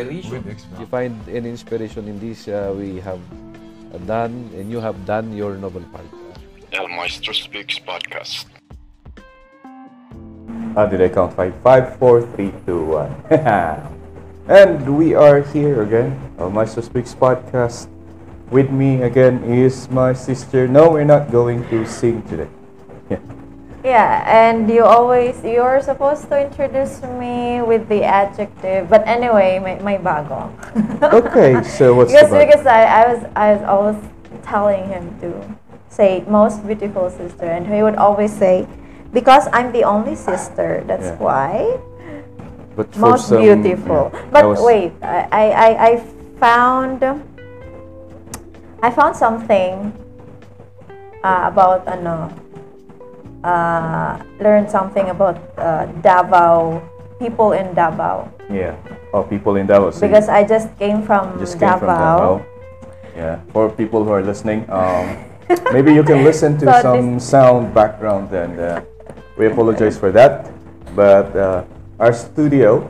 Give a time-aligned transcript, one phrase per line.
[0.00, 0.68] inspiration.
[0.78, 3.20] you find any inspiration in this uh, we have
[4.06, 6.06] done and you have done your novel part.
[6.72, 8.46] El Maestro Speaks podcast.
[10.74, 11.36] How did I count?
[11.36, 13.12] Five, five, four, three, two, one.
[14.48, 17.88] and we are here again, on Maestro Speaks podcast.
[18.50, 20.68] With me again is my sister.
[20.68, 22.48] No, we're not going to sing today.
[23.84, 24.22] Yeah.
[24.26, 28.88] And you always you're supposed to introduce me with the adjective.
[28.88, 30.50] But anyway, my, may bago.
[31.02, 33.98] Okay, so what's because because I, I was I was always
[34.46, 35.34] telling him to
[35.90, 38.66] say most beautiful sister, and he would always say,
[39.12, 40.86] because I'm the only sister.
[40.86, 41.18] That's Yeah.
[41.18, 41.52] why
[42.78, 44.08] But most some- beautiful.
[44.14, 45.92] yeah, But was- wait, I, I I I
[46.38, 47.02] found
[48.82, 49.92] I found something
[51.26, 52.30] uh, about ano
[53.44, 56.82] uh, learned something about uh, Davao
[57.22, 58.74] people in Davao Yeah.
[59.14, 59.92] Oh, people in Davao.
[59.94, 61.86] because I just came from just came Davao.
[61.86, 62.34] from Davao.
[63.16, 63.40] Yeah.
[63.52, 65.20] For people who are listening, um,
[65.72, 68.80] maybe you can listen to So some sound background, and uh,
[69.36, 70.50] we apologize for that.
[70.96, 71.64] But uh,
[72.00, 72.88] our studio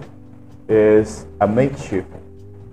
[0.69, 2.11] is a makeshift,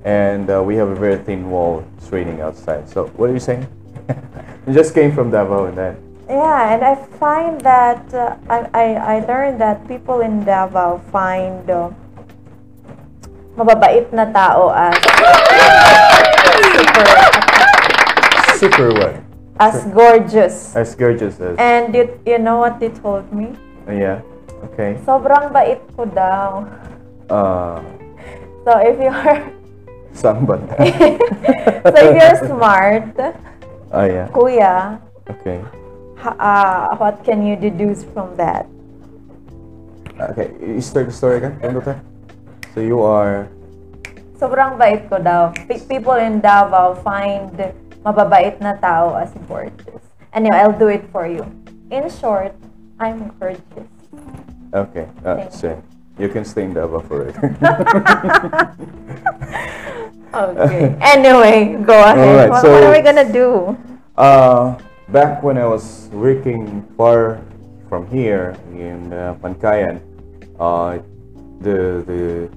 [0.05, 1.83] and uh, we have a very thin wall.
[1.97, 2.87] It's raining outside.
[2.89, 3.65] So, what are you saying?
[4.67, 5.97] you just came from Davao, and then
[6.29, 11.65] Yeah, and I find that uh, I, I I learned that people in Davao find
[11.65, 11.89] uh,
[13.57, 14.93] mababait na tao as
[16.77, 17.07] super
[18.61, 19.15] super what?
[19.57, 20.55] as gorgeous.
[20.77, 21.57] As gorgeous as.
[21.57, 23.57] And you, you know what they told me?
[23.89, 24.21] yeah.
[24.69, 25.01] Okay.
[25.09, 26.63] Sobrang bait ko daw.
[27.25, 27.81] Uh,
[28.69, 29.17] So if you're
[30.13, 30.61] sambat.
[31.89, 33.17] so if you're smart,
[33.89, 34.27] oh yeah.
[34.29, 35.57] kuya, Okay.
[36.23, 38.67] Uh, what can you deduce from that?
[40.19, 41.95] Okay, you start the story again, Endote.
[42.75, 43.47] So you are
[44.39, 45.51] Sobrang bait ko daw.
[45.67, 47.51] Pe- People in Davao find
[48.07, 49.99] mababait na tao as gorgeous.
[50.31, 51.43] Anyway, I'll do it for you.
[51.91, 52.55] In short,
[52.99, 53.87] I'm gorgeous.
[54.71, 55.07] okay.
[55.27, 55.67] Uh, Thank so
[56.19, 57.35] you can stay in Davao forever.
[60.29, 60.93] Okay.
[61.01, 62.21] anyway, go ahead.
[62.21, 63.73] Alright, what, so- what are we gonna do?
[64.15, 64.77] uh,
[65.11, 67.41] back when I was working far
[67.87, 70.01] from here in uh, Mankayan,
[70.59, 70.99] uh,
[71.61, 72.49] the the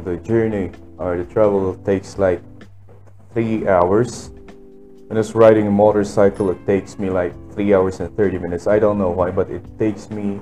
[0.00, 2.40] the journey or the travel takes like
[3.32, 4.30] three hours.
[5.08, 8.66] When I riding a motorcycle, it takes me like three hours and thirty minutes.
[8.66, 10.40] I don't know why, but it takes me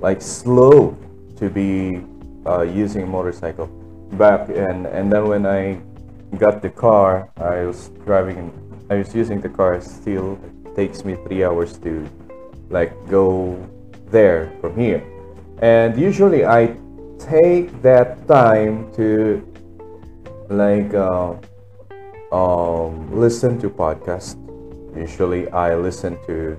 [0.00, 0.96] like slow
[1.36, 2.00] to be
[2.46, 3.66] uh, using a motorcycle
[4.16, 5.80] back and and then when I
[6.38, 8.50] got the car I was driving
[8.90, 10.38] I was using the car still
[10.74, 12.08] takes me three hours to
[12.70, 13.56] like go
[14.10, 15.02] there from here
[15.60, 16.76] and usually I
[17.18, 19.44] take that time to
[20.48, 21.34] like uh,
[22.32, 24.36] um, listen to podcast
[24.96, 26.58] usually I listen to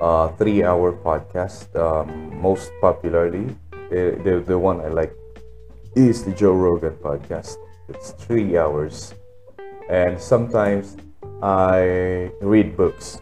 [0.00, 1.74] uh, three hour podcast.
[1.76, 3.54] Um, most popularly,
[3.90, 5.12] the, the, the one I like
[5.94, 7.56] is the Joe Rogan podcast.
[7.88, 9.14] It's three hours.
[9.88, 10.96] And sometimes
[11.42, 13.20] I read books.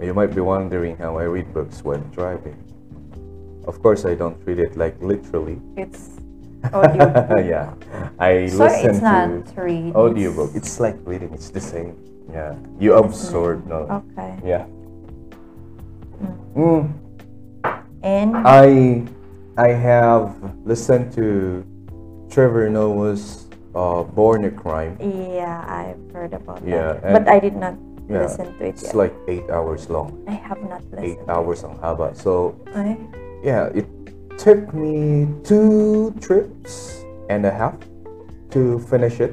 [0.00, 2.56] You might be wondering how I read books when driving.
[3.66, 5.60] Of course, I don't read it like literally.
[5.76, 6.20] It's
[6.72, 7.10] audio.
[7.42, 7.74] yeah,
[8.18, 9.94] I so listen it's to not read.
[9.94, 10.50] audiobook.
[10.54, 11.32] It's like reading.
[11.32, 11.96] It's the same.
[12.30, 14.04] Yeah, you absorb knowledge.
[14.12, 14.38] Okay.
[14.44, 14.66] Yeah.
[16.54, 16.92] Mm.
[18.02, 19.02] And I
[19.56, 21.64] I have listened to
[22.30, 23.43] Trevor Noah's
[23.74, 24.96] uh, Born a Crime.
[25.00, 27.12] yeah, I've heard about Yeah, that.
[27.12, 27.74] But I did not
[28.04, 28.94] Yeah, listen to it it's yet.
[28.94, 30.12] like eight hours long.
[30.28, 31.04] I have not listened.
[31.08, 32.12] Eight hours ang haba.
[32.12, 33.00] So Ay,
[33.40, 33.88] yeah, it
[34.36, 37.00] took me two trips
[37.32, 37.80] and a half
[38.52, 39.32] to finish it.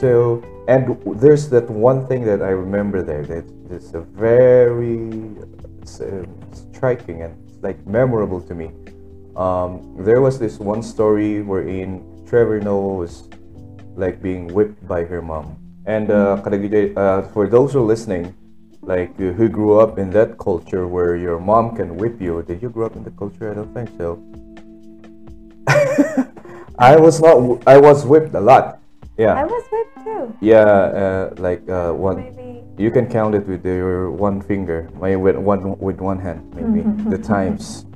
[0.00, 5.12] So and there's that one thing that I remember there that is a very
[5.84, 6.24] it's, uh,
[6.72, 8.72] striking and like memorable to me.
[9.36, 13.28] Um, there was this one story wherein Trevor Noah was
[13.96, 15.56] like being whipped by her mom.
[15.86, 16.40] And uh,
[16.96, 18.34] uh, for those who are listening,
[18.82, 22.70] like who grew up in that culture where your mom can whip you, did you
[22.70, 23.50] grow up in the culture?
[23.50, 24.20] I don't think so.
[26.78, 27.62] I was not.
[27.66, 28.80] I was whipped a lot.
[29.16, 29.34] Yeah.
[29.34, 30.36] I was whipped too.
[30.40, 32.16] Yeah, uh, like uh, one.
[32.16, 32.62] Maybe.
[32.76, 37.18] You can count it with your one finger, with one with one hand, maybe the
[37.18, 37.86] times.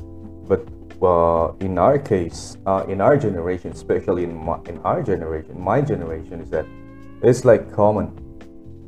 [1.01, 5.61] But uh, in our case, uh, in our generation, especially in my, in our generation,
[5.61, 6.67] my generation is that
[7.23, 8.11] it's like common.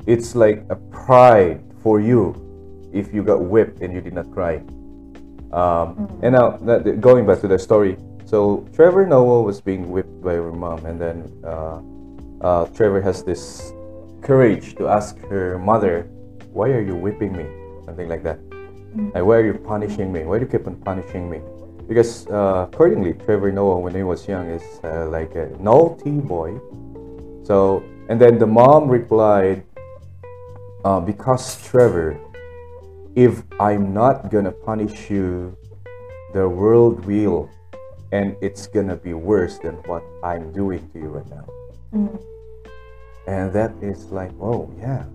[0.07, 2.35] It's like a pride for you
[2.93, 4.63] if you got whipped and you did not cry.
[5.53, 7.97] Um, And now that, going back to the story,
[8.31, 11.83] So Trevor Noah was being whipped by her mom, and then uh,
[12.41, 13.73] uh, Trevor has this
[14.23, 16.07] courage to ask her mother,
[16.55, 17.43] "Why are you whipping me?"
[17.83, 18.39] Something like that.
[19.15, 20.23] Like, why are you punishing me?
[20.23, 21.43] Why do you keep on punishing me?
[21.91, 26.55] Because uh, accordingly, Trevor Noah, when he was young, is uh, like a naughty boy.
[27.43, 29.65] So, and then the mom replied,
[30.85, 32.17] uh, because Trevor,
[33.17, 35.59] if I'm not gonna punish you,
[36.33, 37.51] the world will,
[38.13, 41.47] and it's gonna be worse than what I'm doing to you right now.
[43.27, 45.07] And that is like, oh yeah,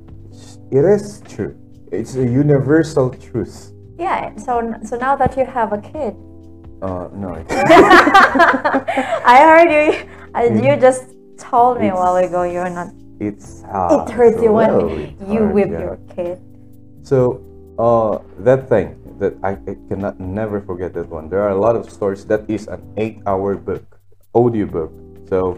[0.71, 1.56] it is true.
[1.94, 3.71] It's a universal truth.
[3.98, 4.36] Yeah.
[4.36, 6.18] So so now that you have a kid,
[6.85, 7.33] Uh, no,
[9.25, 10.05] I heard you.
[10.35, 12.93] I, you just told me a while ago you're not.
[13.19, 14.07] it's hard.
[14.07, 14.69] It hurts you when
[15.25, 15.79] you hard, whip yeah.
[15.79, 16.37] your kid.
[17.01, 17.41] So,
[17.79, 21.27] uh, that thing that I, I cannot never forget that one.
[21.27, 22.23] There are a lot of stories.
[22.25, 23.97] That is an eight-hour book,
[24.35, 24.93] audio book.
[25.27, 25.57] So,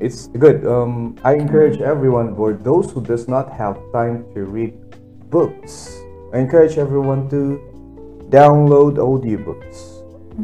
[0.00, 0.66] it's good.
[0.66, 4.76] Um, I encourage everyone, for those who does not have time to read
[5.30, 5.96] books,
[6.34, 7.56] I encourage everyone to
[8.28, 9.91] download audiobooks,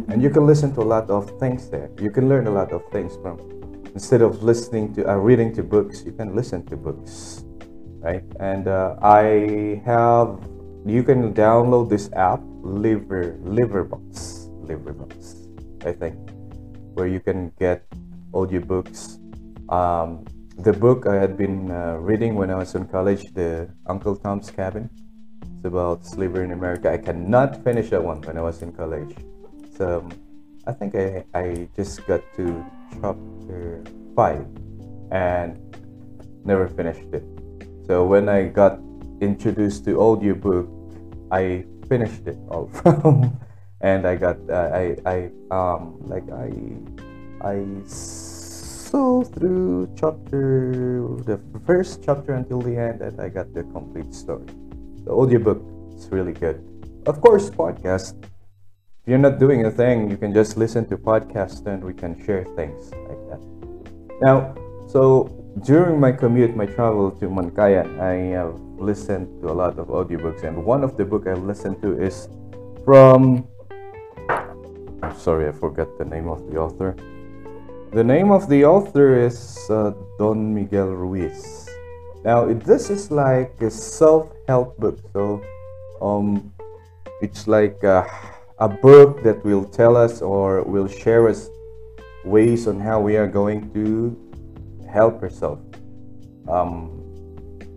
[0.08, 1.90] and you can listen to a lot of things there.
[2.00, 3.40] You can learn a lot of things from.
[3.94, 7.44] Instead of listening to uh, reading to books, you can listen to books
[8.00, 8.24] right?
[8.40, 10.38] And uh, I have
[10.86, 16.16] you can download this app, Liver LibriVox, LibriVox, I think,
[16.94, 17.84] where you can get
[18.32, 19.18] audiobooks.
[19.70, 20.24] Um,
[20.56, 24.50] the book I had been uh, reading when I was in college, the Uncle Tom's
[24.50, 24.88] Cabin.
[25.42, 26.90] It's about slavery in America.
[26.90, 29.14] I cannot finish that one when I was in college.
[29.78, 30.02] So
[30.66, 32.66] I think I, I just got to
[32.98, 33.78] chapter
[34.18, 34.42] five
[35.14, 35.54] and
[36.42, 37.22] never finished it.
[37.86, 38.82] So when I got
[39.22, 40.66] introduced to audiobook,
[41.30, 43.38] I finished it all from,
[43.80, 45.16] and I got uh, I I
[45.54, 46.50] um like I
[47.46, 54.12] I saw through chapter the first chapter until the end, and I got the complete
[54.12, 54.50] story.
[55.06, 55.62] The audiobook
[55.94, 56.58] is really good.
[57.06, 58.18] Of course, podcast.
[59.08, 62.12] If you're not doing a thing, you can just listen to podcasts and we can
[62.26, 63.40] share things like that.
[64.20, 64.52] Now,
[64.86, 65.32] so
[65.64, 70.44] during my commute, my travel to Mankayan, I have listened to a lot of audiobooks,
[70.44, 72.28] and one of the book I've listened to is
[72.84, 73.48] from.
[75.02, 76.94] I'm sorry, I forgot the name of the author.
[77.94, 81.66] The name of the author is uh, Don Miguel Ruiz.
[82.26, 85.40] Now, this is like a self-help book, so
[86.02, 86.52] um,
[87.22, 88.04] it's like uh,
[88.60, 91.48] a book that will tell us or will share us
[92.24, 94.16] ways on how we are going to
[94.90, 95.62] help ourselves,
[96.48, 96.90] um,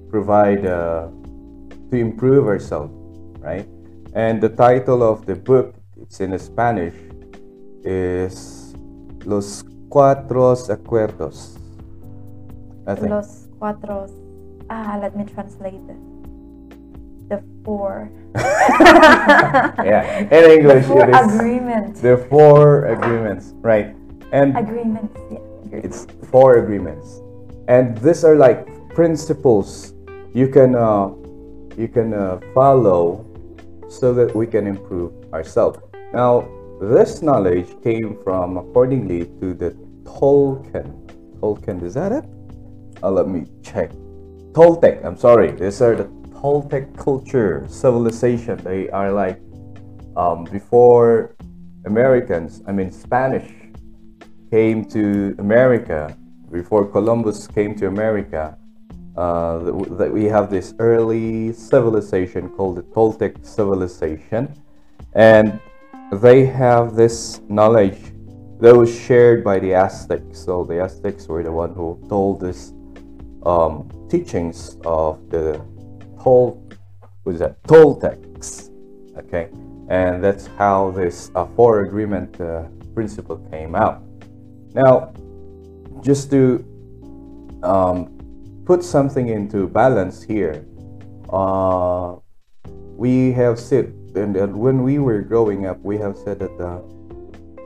[0.09, 1.07] provide uh,
[1.91, 2.93] to improve ourselves,
[3.39, 3.67] right?
[4.13, 6.95] And the title of the book, it's in Spanish,
[7.83, 8.73] is
[9.25, 11.57] Los Cuatro Acuerdos.
[12.87, 13.09] I think.
[13.09, 14.09] Los cuatro.
[14.69, 17.29] Ah, let me translate it.
[17.29, 18.09] The four.
[19.83, 22.01] yeah, in English Four it is agreements.
[22.01, 23.95] the four agreements, right?
[24.31, 25.13] And Agreements.
[25.31, 25.39] Yeah.
[25.65, 26.07] agreements.
[26.07, 27.19] it's four agreements
[27.67, 29.93] and these are like principles
[30.33, 31.07] you can uh,
[31.77, 33.25] you can uh, follow
[33.89, 35.79] so that we can improve ourselves
[36.13, 36.47] now
[36.81, 39.71] this knowledge came from accordingly to the
[40.03, 40.87] tolkien
[41.39, 42.25] tolkien is that it
[43.03, 43.91] uh, let me check
[44.51, 46.07] toltec i'm sorry these are the
[46.41, 49.39] toltec culture civilization they are like
[50.17, 51.35] um, before
[51.85, 53.61] americans i mean spanish
[54.51, 56.15] came to America,
[56.51, 58.57] before Columbus came to America,
[59.15, 64.53] uh, that that we have this early civilization called the Toltec civilization,
[65.13, 65.59] and
[66.11, 68.01] they have this knowledge
[68.59, 70.39] that was shared by the Aztecs.
[70.39, 72.73] So the Aztecs were the one who told this
[73.45, 75.63] um, teachings of the
[76.21, 76.61] Tol,
[77.23, 78.69] what is that Toltecs,
[79.17, 79.49] okay,
[79.89, 82.63] and that's how this uh, four agreement uh,
[82.93, 84.03] principle came out.
[84.73, 85.13] Now,
[86.01, 86.63] just to
[87.63, 90.63] um, put something into balance here,
[91.29, 92.17] uh,
[92.95, 96.81] we have said, and, and when we were growing up, we have said that uh,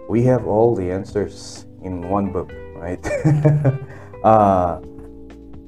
[0.08, 3.06] we have all the answers in one book, right?
[4.24, 4.80] uh,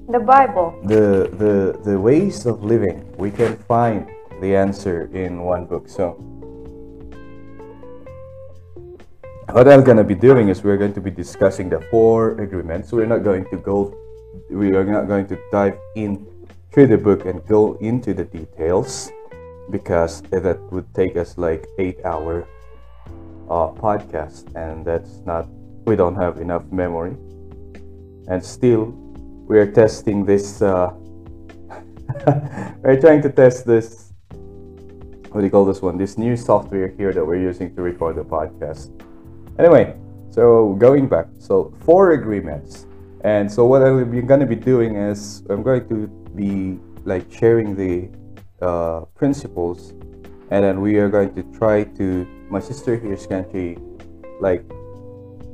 [0.07, 0.71] The Bible.
[0.87, 4.07] the the the ways of living we can find
[4.39, 6.15] the answer in one book so
[9.51, 12.93] what i'm going to be doing is we're going to be discussing the four agreements
[12.93, 13.91] we're not going to go
[14.49, 16.23] we are not going to dive in
[16.71, 19.11] through the book and go into the details
[19.69, 22.47] because that would take us like eight hour
[23.49, 25.47] uh, podcast, and that's not.
[25.85, 27.15] We don't have enough memory,
[28.27, 28.91] and still,
[29.47, 30.61] we are testing this.
[30.61, 30.93] Uh,
[32.83, 34.11] we're trying to test this.
[35.31, 35.97] What do you call this one?
[35.97, 38.91] This new software here that we're using to record the podcast.
[39.59, 39.95] Anyway,
[40.29, 42.87] so going back, so four agreements,
[43.23, 47.75] and so what I'm going to be doing is I'm going to be like sharing
[47.75, 48.09] the
[48.61, 49.91] uh, principles,
[50.51, 52.27] and then we are going to try to.
[52.49, 54.63] My sister here is going to like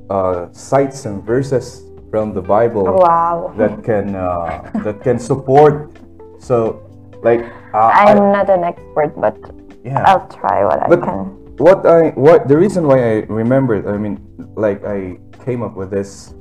[0.09, 3.49] uh, cite some verses from the Bible Wow.
[3.57, 5.89] that can uh, that can support.
[6.37, 6.77] So,
[7.25, 7.41] like
[7.73, 9.33] uh, I'm I- not an expert, but
[9.81, 10.05] yeah.
[10.05, 11.25] I'll try what I But can.
[11.57, 14.21] what I what the reason why I remembered, I mean,
[14.53, 16.37] like I came up with this,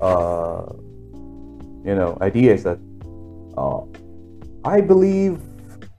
[0.00, 0.64] uh,
[1.84, 2.80] you know, idea is that
[3.60, 3.84] uh,
[4.64, 5.44] I believe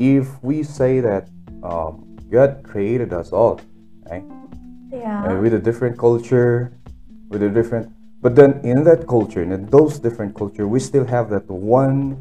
[0.01, 1.29] if we say that
[1.61, 3.61] um, God created us all,
[4.09, 4.25] right,
[4.89, 5.29] Yeah.
[5.29, 6.73] uh, with a different culture,
[7.29, 7.93] with a different,
[8.23, 12.15] but then in that culture, in those different culture, we still have that one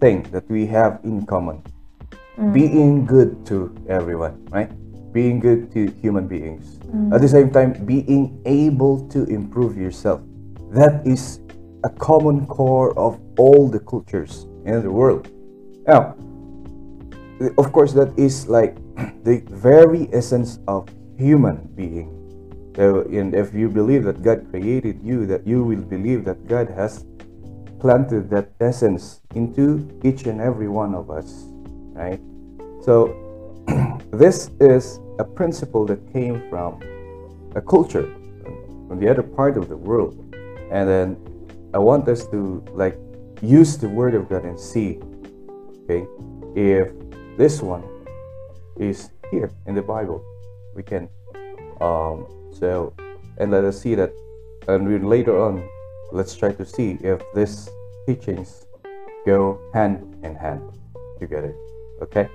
[0.00, 1.62] thing that we have in common
[2.38, 2.52] mm.
[2.54, 4.72] being good to everyone, right?
[5.12, 6.78] Being good to human beings.
[6.88, 7.14] Mm.
[7.14, 10.22] At the same time, being able to improve yourself.
[10.70, 11.40] That is
[11.84, 15.28] a common core of all the cultures in the world.
[15.86, 16.16] Now,
[17.58, 18.76] of course, that is like
[19.24, 22.21] the very essence of human being.
[22.78, 27.04] And if you believe that God created you, that you will believe that God has
[27.78, 31.44] planted that essence into each and every one of us,
[31.92, 32.20] right?
[32.82, 33.12] So,
[34.12, 36.80] this is a principle that came from
[37.54, 38.14] a culture
[38.88, 40.14] from the other part of the world,
[40.70, 41.16] and then
[41.74, 42.96] I want us to like
[43.42, 45.00] use the Word of God and see,
[45.84, 46.06] okay,
[46.54, 46.92] if
[47.36, 47.82] this one
[48.76, 50.24] is here in the Bible,
[50.74, 51.08] we can
[51.80, 52.26] um,
[52.62, 52.94] so
[53.38, 54.12] and let us see that
[54.68, 55.66] and we later on
[56.12, 57.68] let's try to see if these
[58.06, 58.66] teachings
[59.26, 60.62] go hand in hand
[61.18, 61.52] together
[62.02, 62.28] okay?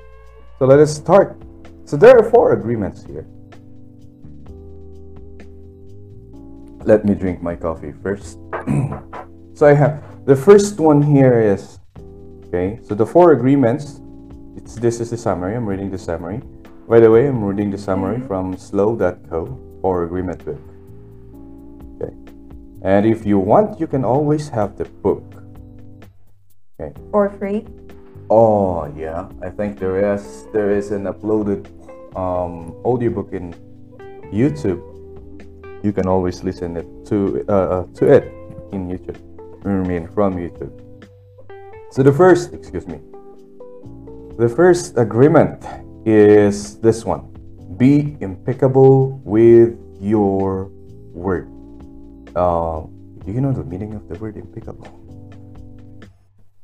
[0.60, 1.38] So let us start.
[1.86, 3.28] So there are four agreements here.
[6.84, 8.40] Let me drink my coffee first.
[9.58, 11.80] So i have the first one here is
[12.46, 14.02] okay so the four agreements
[14.56, 15.56] it's this is the summary.
[15.56, 16.42] I'm reading the summary.
[16.88, 18.28] By the way i'm reading the summary mm-hmm.
[18.28, 20.62] from sloww.co for agreement book
[21.96, 22.14] okay
[22.82, 25.24] and if you want you can always have the book
[26.80, 27.66] okay Or free.
[28.30, 31.64] Oh yeah, I think there is there is an uploaded
[32.12, 33.56] um, audiobook in
[34.36, 34.84] YouTube.
[35.82, 38.28] You can always listen it to uh, uh, to it
[38.76, 39.16] in YouTube.
[39.64, 40.76] I mean from YouTube.
[41.92, 43.00] So the first, excuse me,
[44.36, 45.64] the first agreement
[46.04, 47.32] is this one:
[47.78, 50.66] be impeccable with your
[51.14, 51.48] word.
[52.36, 52.90] Um,
[53.26, 54.88] do you know the meaning of the word impeccable?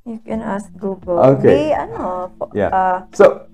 [0.06, 1.20] You can ask Google.
[1.40, 1.72] Okay.
[1.72, 2.70] Ano, fo- Yeah.
[2.74, 3.48] uh, So,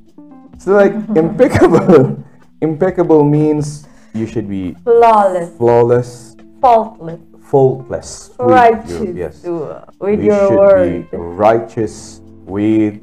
[0.57, 2.17] so like impeccable,
[2.61, 8.31] impeccable means you should be flawless, flawless, faultless, faultless.
[8.39, 9.45] with righteous your- yes.
[9.45, 11.11] uh, with We your should word.
[11.11, 12.97] be righteous with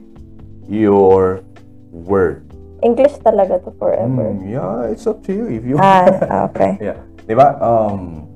[0.67, 1.45] your
[1.95, 2.46] word.
[2.87, 4.31] English talaga to forever.
[4.31, 5.75] Mm, yeah, it's up to you if you.
[5.77, 6.07] Ah,
[6.47, 6.79] okay.
[6.87, 7.59] yeah, diba?
[7.59, 8.31] Um,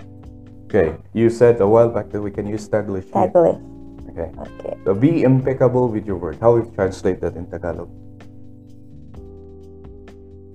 [0.67, 0.99] okay.
[1.15, 3.07] You said a while back that we can use Taglish.
[3.07, 3.31] here.
[3.31, 3.63] Taglish.
[4.11, 4.29] Okay.
[4.35, 4.75] Okay.
[4.83, 6.43] So be impeccable with your word.
[6.43, 7.87] How we translate that in Tagalog?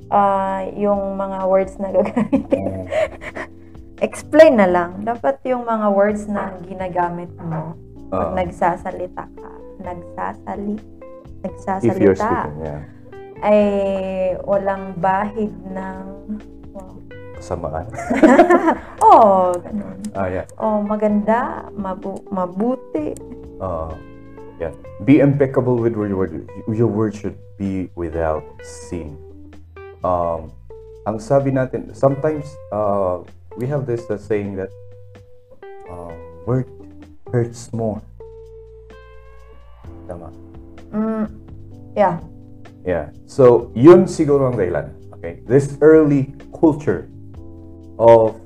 [0.08, 2.86] Ah, yung mga words na gagamitin.
[2.86, 2.86] Mm.
[4.08, 5.02] Explain na lang.
[5.02, 7.74] Dapat yung mga words na ginagamit mo
[8.06, 8.30] Ah.
[8.30, 9.50] pag nagsasalita ka.
[9.82, 10.78] Nagsasali.
[11.42, 12.22] If you're Nagsasalita.
[12.22, 12.82] speaking, yeah.
[13.44, 16.04] Ay walang bahid ng...
[16.72, 16.96] Wow.
[17.39, 17.88] Kasamaan.
[19.06, 20.01] Oh, ganun.
[20.18, 20.48] ah, yeah.
[20.58, 23.13] Oh, maganda, mabu mabuti.
[23.62, 23.94] uh,
[24.60, 24.72] yeah,
[25.04, 26.50] be impeccable with your word.
[26.68, 29.20] Your word should be without sin.
[30.04, 30.51] Um,
[31.06, 33.22] ang sabi natin, sometimes uh,
[33.58, 34.72] we have this uh, saying that
[35.89, 36.13] uh,
[36.46, 36.65] word
[37.30, 38.01] hurts more.
[40.08, 40.30] Tama.
[40.94, 41.25] Mm,
[41.98, 42.22] yeah.
[42.86, 43.10] Yeah.
[43.25, 44.94] So, yun siguro ang dahilan.
[45.18, 45.42] Okay?
[45.50, 47.10] This early culture
[47.98, 48.38] of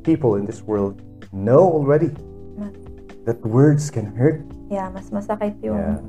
[0.00, 2.10] people in this world know already
[2.56, 2.72] Ma-
[3.28, 4.40] that words can hurt.
[4.72, 6.00] Yeah, mas masakit yung Yeah.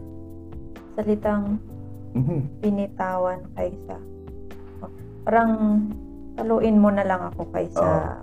[0.96, 1.60] salitang
[2.16, 2.40] Mhm.
[2.64, 3.98] binitawan kaysa
[5.24, 5.52] parang
[6.38, 8.20] taluin mo na lang ako kaysa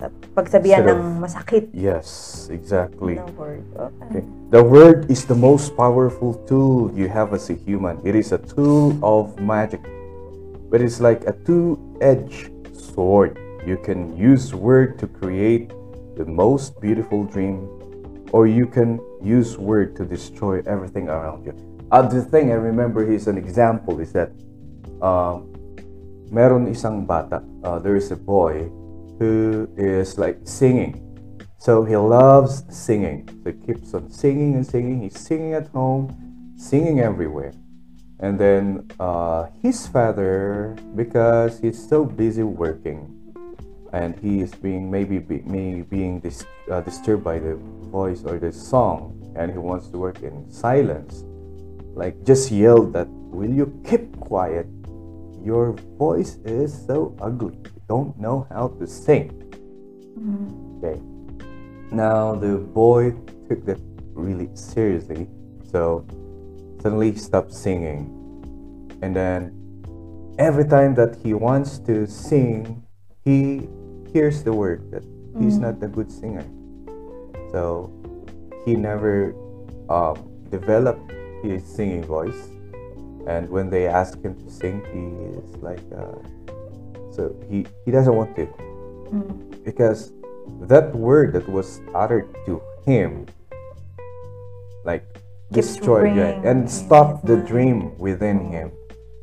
[0.00, 3.20] sa pagsabihan Instead ng masakit Yes, exactly.
[3.20, 3.60] na word.
[3.76, 3.92] Okay.
[4.08, 4.22] Okay.
[4.48, 8.00] The word is the most powerful tool you have as a human.
[8.00, 9.84] It is a tool of magic,
[10.72, 13.36] but it's like a two-edged sword.
[13.68, 15.68] You can use word to create
[16.16, 17.68] the most beautiful dream,
[18.32, 21.52] or you can use word to destroy everything around you.
[21.92, 24.32] Other thing I remember is an example is that
[25.04, 25.52] um,
[26.32, 27.44] meron isang bata.
[27.60, 28.72] Uh, there is a boy
[29.20, 30.96] who is like singing.
[31.58, 33.28] So he loves singing.
[33.44, 35.02] So he keeps on singing and singing.
[35.02, 37.52] He's singing at home, singing everywhere.
[38.18, 43.12] And then uh, his father, because he's so busy working,
[43.92, 47.56] and he is being maybe be, me being dis, uh, disturbed by the
[47.92, 51.24] voice or the song, and he wants to work in silence,
[51.94, 54.68] like just yelled that, "Will you keep quiet?
[55.42, 57.56] Your voice is so ugly.
[57.90, 59.34] Don't know how to sing."
[60.78, 61.02] Okay.
[61.90, 63.18] Now the boy
[63.50, 63.82] took that
[64.14, 65.26] really seriously,
[65.66, 66.06] so
[66.78, 68.06] suddenly he stopped singing.
[69.02, 69.50] And then
[70.38, 72.86] every time that he wants to sing,
[73.26, 73.66] he
[74.12, 75.02] hears the word that
[75.40, 76.46] he's not a good singer.
[77.50, 77.90] So
[78.64, 79.34] he never
[79.90, 80.16] um,
[80.50, 81.10] developed
[81.42, 82.38] his singing voice.
[83.26, 85.04] And when they ask him to sing, he
[85.34, 86.22] is like, uh,
[87.10, 88.46] so he, he doesn't want to.
[89.64, 90.12] Because
[90.62, 93.26] that word that was uttered to him,
[94.84, 95.04] like,
[95.52, 98.70] Keeps destroyed yeah, and stopped the dream within him.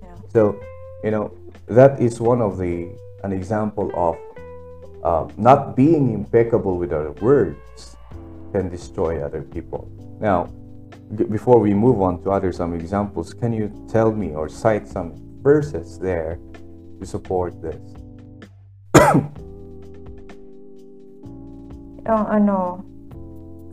[0.04, 0.16] Yeah.
[0.34, 0.60] So,
[1.04, 1.32] you know,
[1.68, 2.90] that is one of the
[3.24, 4.18] an example of
[5.04, 7.96] uh, not being impeccable with our words
[8.52, 9.90] can destroy other people.
[10.20, 10.50] Now,
[11.30, 15.16] before we move on to other some examples, can you tell me or cite some
[15.42, 16.40] verses there
[17.00, 17.82] to support this?
[22.08, 22.84] Yung ano,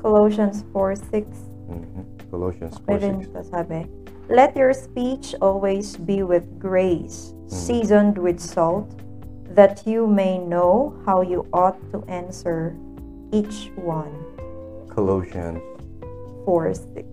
[0.03, 1.27] Colossians 4:6.
[1.71, 2.05] Mhm.
[2.31, 3.49] Colossians 4 May rin 6.
[3.49, 3.87] sabi,
[4.29, 8.89] Let your speech always be with grace, seasoned with salt,
[9.55, 12.75] that you may know how you ought to answer
[13.31, 14.11] each one.
[14.89, 15.61] Colossians
[16.45, 17.07] 4 6.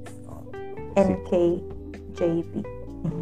[0.96, 2.66] NKJV.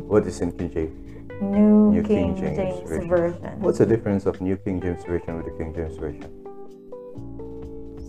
[0.08, 1.09] What is James?
[1.42, 3.62] New, New King, James, Version.
[3.64, 6.28] What's the difference of New King James Version with the King James Version?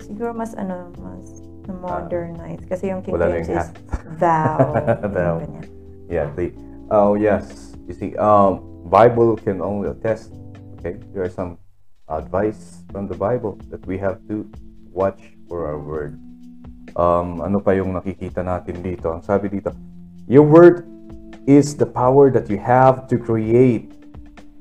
[0.03, 2.67] Siguro mas ano, mas modernized.
[2.67, 3.71] Kasi yung King Wala James is
[4.19, 4.75] thou.
[5.15, 5.47] Thou.
[6.11, 6.51] Yeah, the
[6.91, 7.79] oh yes.
[7.87, 10.35] You see, um, Bible can only attest.
[10.83, 11.55] Okay, there are some
[12.11, 14.43] advice from the Bible that we have to
[14.91, 16.19] watch for our word.
[16.99, 19.15] Um, ano pa yung nakikita natin dito?
[19.15, 19.71] Ang sabi dito,
[20.27, 20.83] your word
[21.47, 23.93] is the power that you have to create.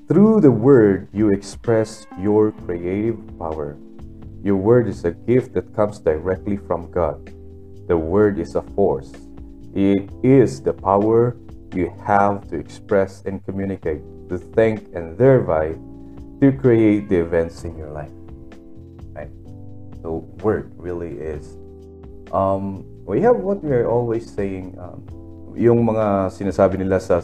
[0.07, 3.77] Through the word, you express your creative power.
[4.43, 7.33] Your word is a gift that comes directly from God.
[7.87, 9.11] The word is a force.
[9.75, 11.37] It is the power
[11.75, 15.75] you have to express and communicate, to think and thereby
[16.41, 18.11] to create the events in your life.
[19.13, 19.29] Right?
[20.01, 20.11] The
[20.41, 21.57] word really is.
[22.31, 25.03] Um, we have what we are always saying, um,
[25.59, 27.19] yung mga sinasabi nila sa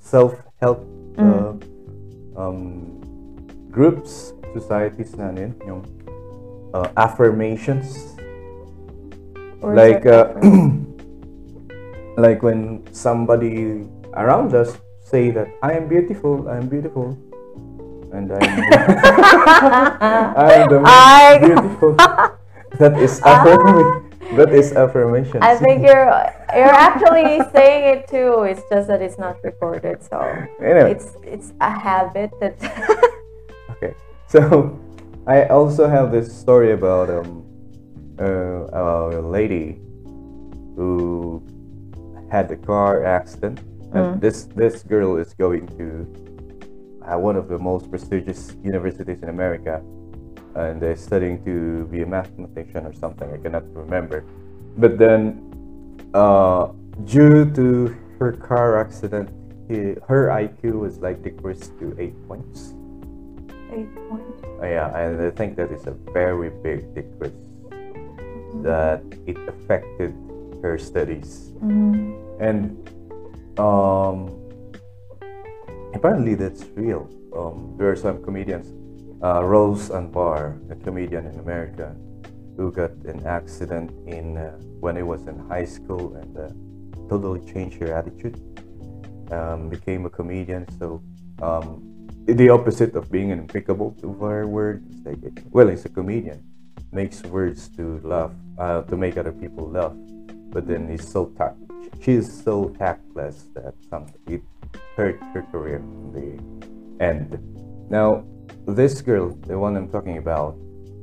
[0.00, 0.80] self-help
[1.20, 1.52] uh,
[2.40, 2.88] um,
[3.68, 5.84] groups, societies natin, yung
[6.72, 8.16] uh, affirmations.
[9.60, 10.32] Or like uh,
[12.24, 13.84] like when somebody
[14.16, 17.12] around us say that I am beautiful, I am beautiful,
[18.08, 18.56] and I am,
[20.40, 21.92] I am the most I- beautiful.
[22.80, 24.00] that is affirmation.
[24.36, 25.38] that is affirmation.
[25.44, 26.08] I think you're
[26.56, 28.42] you're actually saying it too.
[28.42, 30.18] It's just that it's not recorded, so
[30.60, 30.92] Anyway.
[30.92, 32.54] it's it's a habit that
[33.72, 33.94] Okay,
[34.28, 34.78] so
[35.26, 37.44] I also have this story about um
[38.18, 39.80] uh, a lady
[40.76, 41.42] who
[42.30, 43.60] had a car accident,
[43.92, 46.06] and this this girl is going to
[47.04, 49.82] uh, one of the most prestigious universities in America,
[50.54, 53.28] and they're studying to be a mathematician or something.
[53.32, 54.24] I cannot remember,
[54.78, 55.53] but then
[56.14, 56.72] uh,
[57.04, 59.28] due to her car accident,
[59.68, 62.72] he, her IQ was like decreased to eight points.
[63.72, 64.42] eight points.
[64.62, 67.32] Uh, yeah, and I think that is a very big decrease.
[68.62, 70.14] That it affected
[70.62, 71.52] her studies,
[72.38, 72.78] and
[73.58, 74.30] um,
[75.92, 77.10] apparently that's real.
[77.36, 78.70] Um, there are some comedians,
[79.22, 81.96] uh, Roseanne Barr, a comedian in America,
[82.56, 86.48] who got an accident in uh, when he was in high school and uh,
[87.08, 88.40] totally changed her attitude.
[89.30, 91.02] Um, became a comedian, so
[91.42, 91.82] um,
[92.26, 94.84] the opposite of being an impeccable to her word.
[95.04, 96.42] Like, well, he's a comedian,
[96.92, 99.92] makes words to laugh, uh, to make other people laugh,
[100.50, 101.56] but then he's so tact.
[102.02, 104.42] She's so tactless that some it
[104.96, 107.38] hurt her career in the end.
[107.90, 108.24] Now,
[108.66, 110.56] this girl, the one I'm talking about,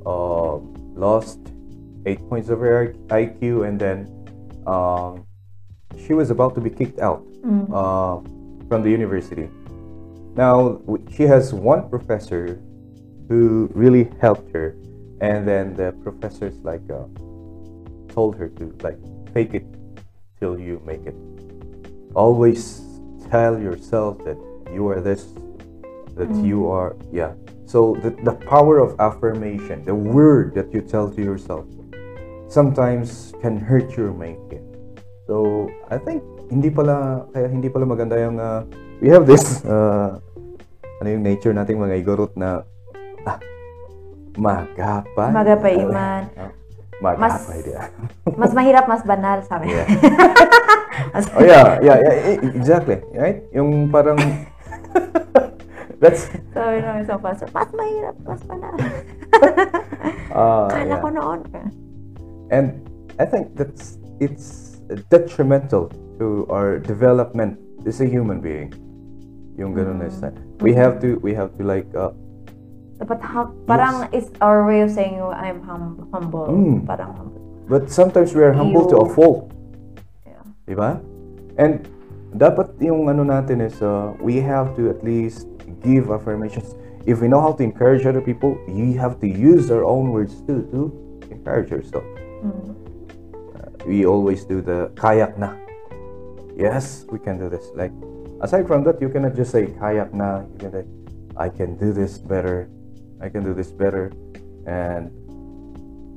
[0.06, 0.58] uh,
[0.94, 1.38] lost
[2.06, 4.08] eight points of her IQ, and then
[4.66, 5.26] um,
[6.06, 7.24] she was about to be kicked out
[7.72, 8.20] uh,
[8.68, 9.48] from the university.
[10.34, 10.80] Now
[11.14, 12.60] she has one professor
[13.28, 14.76] who really helped her,
[15.20, 17.04] and then the professors like uh,
[18.12, 18.98] told her to like
[19.32, 19.66] fake it
[20.38, 21.14] till you make it.
[22.14, 22.82] Always
[23.30, 24.36] tell yourself that
[24.72, 25.26] you are this,
[26.16, 27.32] that you are yeah.
[27.72, 31.64] So the, the power of affirmation, the word that you tell to yourself,
[32.44, 34.12] sometimes can hurt your
[34.52, 34.60] it.
[35.24, 36.20] So I think
[36.52, 38.68] hindi pala kaya hindi pala maganda yung uh,
[39.00, 40.20] we have this uh,
[41.00, 42.60] ano yung nature nating mga igorot na
[43.24, 43.40] ah,
[44.36, 45.32] magapay.
[45.32, 46.28] Magapayman.
[46.36, 46.52] Ah,
[47.00, 47.88] Mas- Magapay dia.
[48.36, 49.72] Mas mahirap, mas banal, sabi.
[49.72, 49.88] Yeah.
[51.16, 53.48] Mas- Oh yeah, yeah, yeah, e- exactly, right?
[53.56, 54.20] Yung parang
[56.02, 58.74] that's Sabi ng isang pastor, mas mahirap, mas banal.
[60.34, 60.98] uh, Kala yeah.
[60.98, 61.40] ko noon.
[62.50, 62.82] and
[63.22, 64.76] I think that's it's
[65.08, 65.88] detrimental
[66.18, 68.74] to our development as a human being.
[69.56, 70.34] Yung ganun na style.
[70.58, 72.10] We have to we have to like uh,
[72.98, 76.50] Dapat hum- parang it's our way of saying I'm hum- humble.
[76.50, 76.82] Mm.
[76.84, 77.42] Parang humble.
[77.68, 79.50] but sometimes we are humble to a fault.
[80.26, 80.42] Yeah.
[80.68, 81.00] Diba?
[81.58, 81.88] And
[82.36, 85.48] dapat yung ano natin is uh, we have to at least
[85.82, 86.74] give affirmations.
[87.06, 90.40] If we know how to encourage other people, you have to use our own words
[90.46, 92.04] too to encourage yourself.
[92.42, 92.74] Mm.
[93.54, 95.54] Uh, we always do the kayak na.
[96.56, 97.66] Yes, we can do this.
[97.74, 97.92] Like
[98.40, 100.46] aside from that, you cannot just say kayak na.
[100.46, 100.84] You can say,
[101.36, 102.70] I can do this better.
[103.20, 104.12] I can do this better,
[104.66, 105.10] and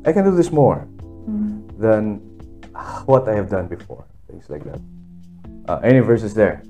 [0.06, 0.86] I can do this more
[1.78, 2.22] than
[3.06, 4.06] what I have done before.
[4.30, 4.82] Things like that.
[5.70, 6.62] Uh, any verses there?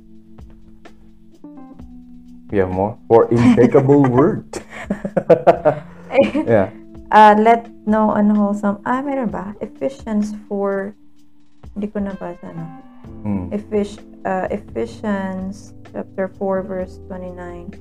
[2.51, 4.45] We have more for impeccable word.
[6.45, 6.69] yeah.
[7.11, 8.81] Uh, let no unwholesome.
[8.85, 9.55] Ah, meron ba?
[9.61, 10.93] Ephesians 4.
[11.73, 12.65] Hindi ko nabasa, no?
[13.25, 13.49] Mm.
[13.53, 17.73] Ephes- uh, Ephesians chapter 4 verse 29.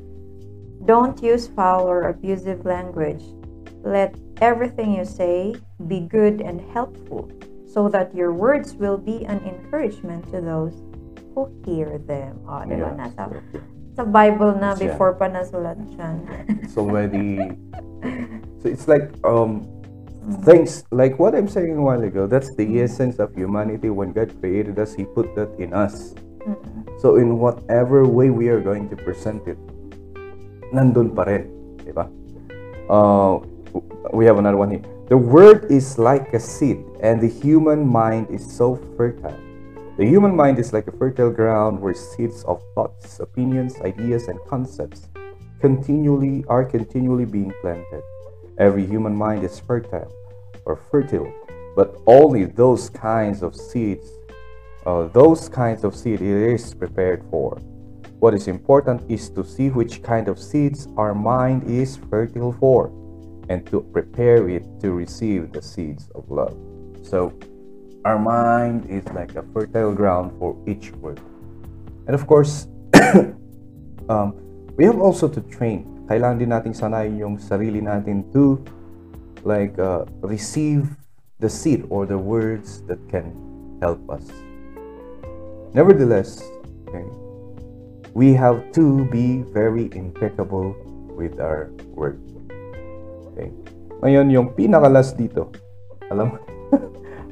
[0.85, 3.25] Don't use foul or abusive language.
[3.85, 5.57] Let everything you say
[5.89, 7.29] be good and helpful,
[7.69, 10.77] so that your words will be an encouragement to those
[11.35, 12.41] who hear them.
[12.49, 12.93] Oh, di ba?
[12.93, 12.97] Yeah.
[12.97, 13.25] Nasa,
[13.95, 14.91] sa Bible na Yeah.
[14.91, 16.19] before pa nasulat dyan.
[16.67, 17.55] so many
[18.61, 19.63] so it's like um
[20.43, 23.93] things like what i'm saying a while ago that's the essence of humanity.
[23.93, 26.17] When god created us he put that in us.
[27.01, 29.61] So in whatever way we are going to present it
[30.73, 31.45] nandun pa rin
[31.85, 32.09] di ba?
[32.89, 33.41] Uh,
[34.13, 34.85] we have another one here.
[35.09, 39.37] The word is like a seed and the human mind is so fertile
[39.97, 44.41] the human mind is like a fertile ground where seeds of thoughts opinions ideas and
[44.49, 45.09] concepts
[45.61, 48.03] continually are continually being planted.
[48.59, 50.13] Every human mind is fertile
[50.67, 51.33] or fertile,
[51.77, 54.11] but only those kinds of seeds,
[54.85, 57.57] uh, those kinds of seed it is prepared for.
[58.19, 62.91] What is important is to see which kind of seeds our mind is fertile for,
[63.49, 66.57] and to prepare it to receive the seeds of love.
[67.03, 67.33] So,
[68.05, 71.21] our mind is like a fertile ground for each word.
[72.07, 72.69] And of course,
[74.09, 74.37] um,
[74.77, 75.89] we have also to train.
[76.05, 78.61] Kailangan din nating sanayin yung sarili natin to
[79.41, 80.85] like uh, receive
[81.41, 83.33] the seed or the words that can
[83.81, 84.29] help us.
[85.73, 86.45] Nevertheless,
[86.87, 87.09] okay,
[88.13, 90.77] we have to be very impeccable
[91.17, 92.21] with our word.
[93.33, 93.49] Okay.
[94.05, 95.49] Ngayon, yung pinakalas dito,
[96.13, 96.44] alam mo,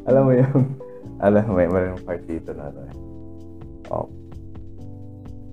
[0.07, 0.77] alam mo yung,
[1.27, 2.81] alam mo, may mayroong part dito na, ano,
[3.91, 4.09] um,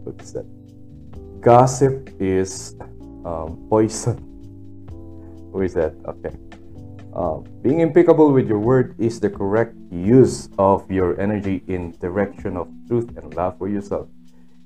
[0.05, 0.47] what's that?
[1.41, 2.75] Gossip is
[3.25, 4.17] um, poison.
[5.51, 5.93] Who is that?
[6.05, 6.33] Okay.
[7.13, 12.55] Uh, being impeccable with your word is the correct use of your energy in direction
[12.55, 14.07] of truth and love for yourself.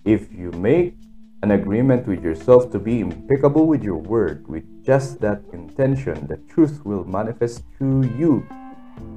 [0.04, 0.96] If you make
[1.42, 6.38] an agreement with yourself to be impeccable with your word, with just that intention, the
[6.52, 8.48] truth will manifest through you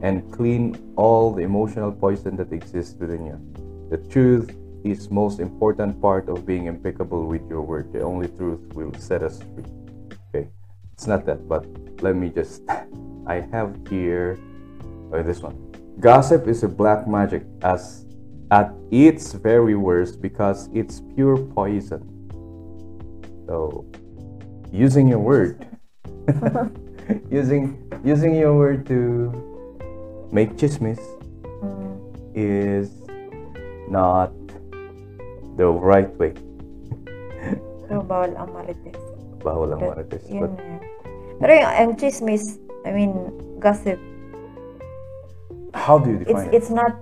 [0.03, 3.39] and clean all the emotional poison that exists within you.
[3.91, 7.93] The truth is most important part of being impeccable with your word.
[7.93, 9.65] The only truth will set us free.
[10.29, 10.49] Okay,
[10.93, 11.67] it's not that, but
[12.03, 12.63] let me just.
[13.27, 14.39] I have here
[15.13, 15.57] oh, this one.
[15.99, 18.07] Gossip is a black magic as
[18.53, 22.07] at its very worst because it's pure poison.
[23.49, 23.85] So,
[24.71, 25.67] using your word,
[27.31, 29.56] using using your word to
[30.33, 30.99] make chismis
[32.35, 32.91] is
[33.89, 34.33] not
[35.57, 36.35] the right way.
[37.89, 38.99] So, bawal ang marites.
[39.41, 40.27] bawal ang marites.
[40.27, 40.81] yun But yun.
[41.39, 43.15] Pero yung, yung chismis, I mean,
[43.63, 43.97] gossip,
[45.75, 46.55] how do you it's define it?
[46.55, 46.93] it's not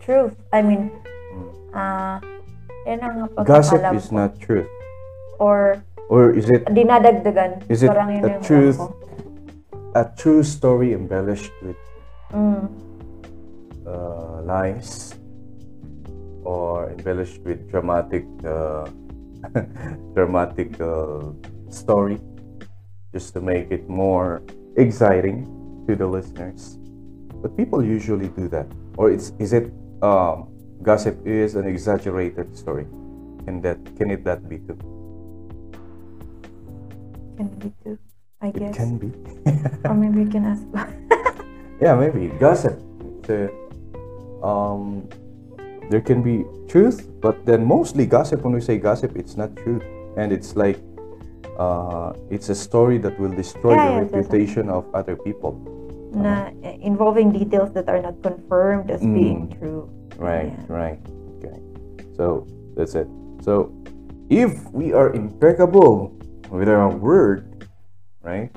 [0.00, 0.36] truth.
[0.52, 0.92] I mean,
[1.32, 1.50] Mm.
[1.74, 2.16] ah,
[2.86, 4.16] yan ang Gossip is ko.
[4.16, 4.68] not truth.
[5.40, 7.66] Or Or is it dinadagdagan.
[7.66, 8.78] Is it yun a truth?
[8.78, 9.04] ano ko.
[9.96, 11.80] a true story embellished with
[12.36, 12.68] Mm.
[13.86, 15.14] uh, lies
[16.44, 18.86] or embellished with dramatic uh,
[20.14, 21.32] dramatic uh,
[21.70, 22.18] story
[23.14, 24.42] just to make it more
[24.76, 25.46] exciting
[25.88, 26.78] to the listeners
[27.42, 28.66] but people usually do that
[28.98, 29.72] or it's is it
[30.02, 30.48] um,
[30.82, 32.86] gossip is an exaggerated story
[33.44, 34.76] can that can it that be too
[37.36, 37.98] Can it be too,
[38.40, 38.76] I it guess.
[38.76, 39.12] can be
[39.88, 40.64] Or maybe you can ask.
[41.80, 42.28] yeah maybe.
[42.38, 42.78] Gossip
[43.26, 43.50] the
[44.42, 45.08] um
[45.90, 49.82] there can be truth but then mostly gossip when we say gossip it's not truth.
[50.16, 50.78] And it's like
[51.58, 55.56] uh it's a story that will destroy Yeah, the reputation of other people.
[56.16, 59.58] Na eh, involving details that are not confirmed as being Mm.
[59.58, 59.82] true.
[60.16, 60.72] right Yeah.
[60.72, 61.00] right.
[61.36, 61.56] Okay.
[62.16, 63.04] So that's it.
[63.44, 63.68] So
[64.32, 66.16] if we are impeccable
[66.48, 67.68] with our word
[68.24, 68.48] right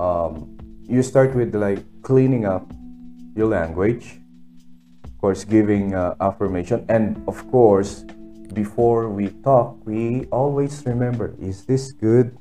[0.00, 0.48] um
[0.88, 2.62] you start with like cleaning up
[3.34, 4.22] your language
[5.02, 6.86] of course giving uh, affirmation.
[6.88, 8.06] And of course
[8.54, 12.38] before we talk we always remember is this good?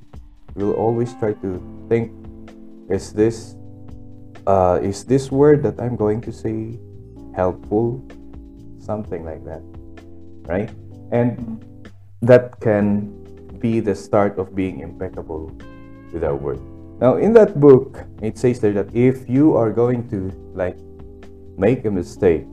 [0.53, 1.49] We'll always try to
[1.89, 2.13] think
[2.93, 3.57] is this
[4.45, 6.77] uh, is this word that i'm going to say
[7.33, 8.05] helpful?
[8.77, 9.65] Something like that
[10.45, 10.69] right?
[11.09, 11.65] And
[12.21, 13.09] that can
[13.57, 15.49] be the start of being impeccable
[16.13, 16.61] with our word
[16.99, 20.77] now in that book it says there that if you are going to like
[21.57, 22.45] make a mistake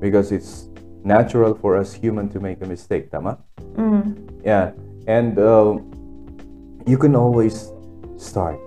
[0.00, 0.68] because it's
[1.04, 3.38] natural for us human to make a mistake tama?
[3.74, 4.42] Mm.
[4.44, 4.72] yeah
[5.06, 5.78] and uh,
[6.86, 7.70] you can always
[8.16, 8.58] start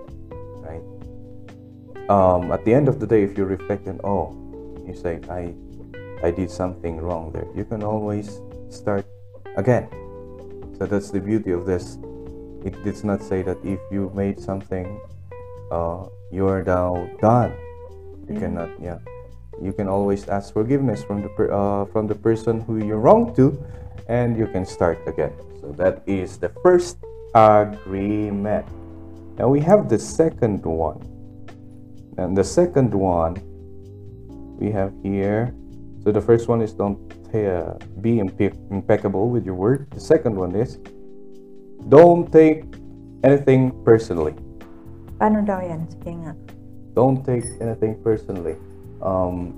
[0.62, 0.82] right?
[2.08, 4.34] Um, at the end of the day if you reflect and oh
[4.86, 5.52] you say i
[6.22, 8.40] i did something wrong there you can always
[8.70, 9.06] start
[9.56, 9.88] again.
[10.78, 11.98] So that's the beauty of this
[12.68, 15.00] it does not say that if you made something
[15.72, 17.52] uh, you are now done.
[18.28, 18.40] You Yeah.
[18.40, 18.98] cannot yeah.
[19.60, 23.34] You can always ask forgiveness from the per, uh, from the person who you're wrong
[23.40, 23.56] to
[24.06, 25.32] and you can start again.
[25.60, 27.00] So that is the first
[27.34, 28.68] agreement.
[29.40, 31.00] Now we have the second one.
[32.20, 33.38] And the second one
[34.60, 35.54] we have here.
[36.02, 36.98] So the first one is don't
[37.34, 39.86] uh, be impe- impeccable with your word.
[39.90, 40.78] The second one is
[41.88, 42.64] don't take
[43.24, 44.36] anything personally
[45.18, 45.82] Paano daw yan?
[45.90, 46.32] Sige nga.
[46.98, 48.58] don't take anything personally.
[48.98, 49.54] Um,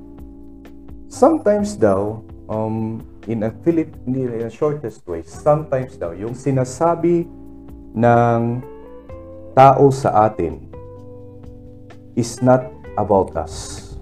[1.09, 2.21] sometimes daw,
[2.53, 7.25] um, in a Philip, in a shortest way, sometimes daw, yung sinasabi
[7.97, 8.41] ng
[9.57, 10.69] tao sa atin
[12.13, 12.69] is not
[13.01, 13.97] about us.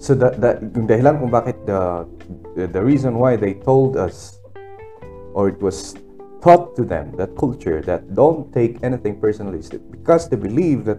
[0.00, 2.08] So that, that yung dahilan kung bakit the,
[2.56, 4.40] the the reason why they told us
[5.36, 5.92] or it was
[6.40, 10.98] taught to them that culture that don't take anything personally because they believe that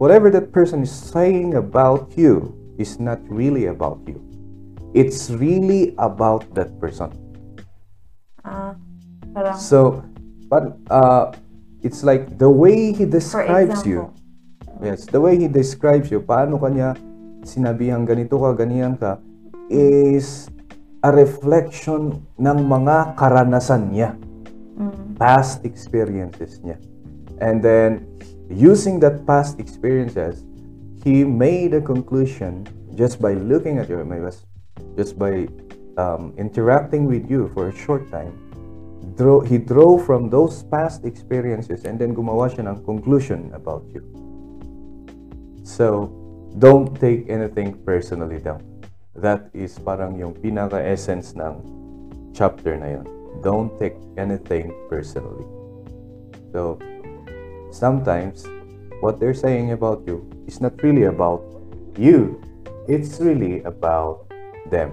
[0.00, 4.22] whatever that person is saying about you is not really about you.
[4.94, 7.12] It's really about that person.
[9.34, 10.02] Parang, so
[10.48, 11.36] but uh
[11.84, 14.10] it's like the way he describes you.
[14.82, 16.94] Yes, the way he describes you, paano kanya
[17.42, 19.18] sinabihang ganito ka, ganyan ka,
[19.66, 20.46] is
[21.02, 24.14] a reflection ng mga karanasan niya,
[25.18, 26.78] past experiences niya.
[27.42, 28.06] And then,
[28.50, 30.42] using that past experiences,
[31.04, 34.46] he made a conclusion just by looking at you, may was-
[34.96, 35.46] just by
[35.98, 38.34] um, interacting with you for a short time.
[39.18, 44.02] Draw, he drew from those past experiences and then gumawa siya ng conclusion about you.
[45.66, 46.10] So,
[46.58, 48.62] don't take anything personally down.
[49.18, 51.62] That is parang yung pinaka-essence ng
[52.34, 53.17] chapter na yun.
[53.42, 55.46] Don't take anything personally.
[56.52, 56.78] So,
[57.70, 58.46] sometimes,
[59.00, 61.44] what they're saying about you is not really about
[61.96, 62.40] you.
[62.88, 64.26] It's really about
[64.70, 64.90] them.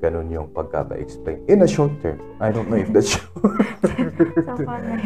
[0.00, 1.46] Ganun yung pagkaka-explain.
[1.46, 2.18] In a short term.
[2.40, 3.62] I don't know if that's short.
[4.46, 4.52] so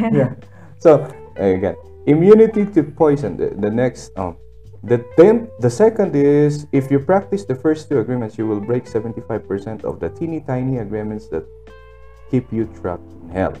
[0.09, 0.33] yeah.
[0.79, 1.05] So
[1.37, 3.37] again, immunity to poison.
[3.37, 4.37] The, the next, um,
[4.83, 8.87] the tenth, the second is if you practice the first two agreements, you will break
[8.87, 11.45] seventy-five percent of the teeny tiny agreements that
[12.29, 13.55] keep you trapped in hell.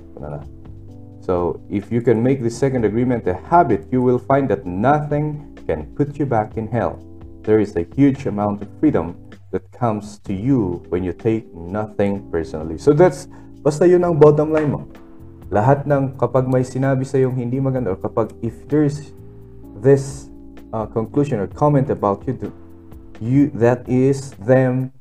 [1.21, 5.57] So if you can make the second agreement a habit, you will find that nothing
[5.67, 7.03] can put you back in hell.
[7.43, 9.15] There is a huge amount of freedom
[9.51, 12.77] that comes to you when you take nothing personally.
[12.77, 13.27] So that's
[13.63, 14.87] basta yun ang bottom line mo
[15.47, 19.15] lahat ng kapag may sinabi sa yung hindi maganda or kapag if there's
[19.79, 20.27] this
[20.75, 22.35] uh, conclusion or comment about you
[23.23, 24.91] you that is them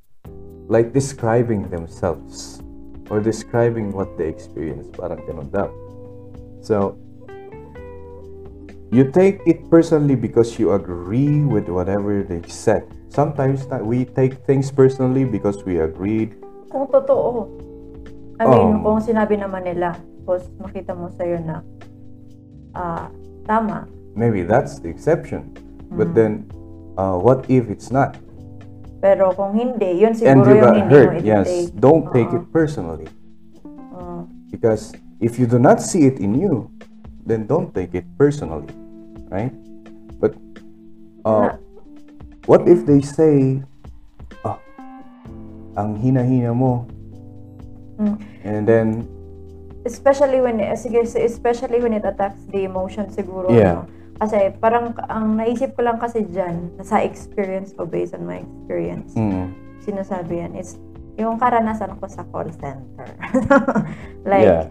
[0.70, 2.62] like describing themselves
[3.10, 5.70] or describing what they experience parang ganun daw.
[6.62, 6.98] So
[8.90, 12.86] you take it personally because you agree with whatever they said.
[13.10, 16.34] Sometimes that we take things personally because we agreed.
[16.70, 17.46] Kung totoo.
[18.36, 21.64] I mean, Um, kung sinabi naman nila, tapos makita mo sa'yo na
[22.76, 23.08] ah
[23.48, 23.88] tama.
[24.12, 25.54] maybe that's the exception.
[25.96, 26.44] But then
[26.98, 28.18] uh, what if it's not
[29.06, 31.78] Pero kung hindi, yun and siguro you yung got hindi hurt mo yes iti-take.
[31.78, 32.42] don't take Oo.
[32.42, 33.06] it personally
[33.94, 34.26] Oo.
[34.50, 34.90] because
[35.22, 36.66] if you do not see it in you
[37.22, 38.66] then don't take it personally
[39.30, 39.54] right
[40.18, 40.34] but
[41.22, 41.58] uh, Na-
[42.50, 43.62] what if they say
[44.42, 44.58] ah
[45.78, 46.82] ang hina-hina mo
[47.96, 48.16] Mm.
[48.44, 48.86] and then
[49.86, 53.46] Especially when, sige, especially when it attacks the emotion siguro.
[53.48, 53.86] Yeah.
[53.86, 53.95] no?
[54.16, 59.12] Kasi parang ang naisip ko lang kasi dyan, sa experience ko, based on my experience,
[59.12, 59.52] mm,
[59.84, 60.80] sinasabi yan, is
[61.16, 63.08] yung karanasan ko sa call center.
[64.28, 64.64] like, yeah.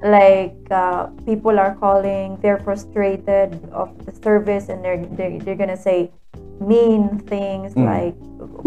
[0.00, 5.76] like uh, people are calling they're frustrated of the service and they're they're, they're gonna
[5.76, 6.08] say
[6.60, 7.84] mean things Mm.
[7.84, 8.16] like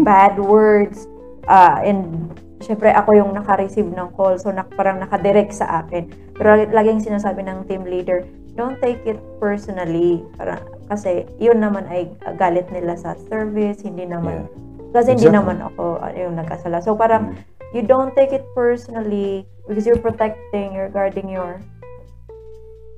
[0.02, 1.06] bad words.
[1.50, 2.30] Uh, and
[2.62, 6.06] syempre ako yung naka-receive ng call so nak parang nakadirect sa akin.
[6.38, 8.22] Pero lagi- laging sinasabi ng team leader
[8.54, 12.06] don't take it personally para kasi yun naman ay
[12.38, 14.46] galit nila sa service hindi naman
[14.94, 15.38] kasi hindi Exactly.
[15.42, 17.74] naman ako uh, yung nagkasala so parang Mm.
[17.74, 21.58] you don't take it personally because you're protecting you're guarding your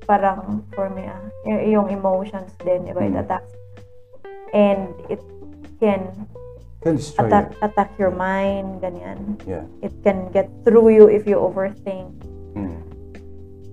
[0.05, 3.23] parang for me ah yung emotions din diba it Mm.
[3.25, 3.51] attacks
[4.53, 5.19] and it
[5.81, 6.07] can
[6.79, 7.59] can destroy attack you.
[7.65, 12.13] attack your mind ganyan yeah it can get through you if you overthink
[12.53, 12.77] mm.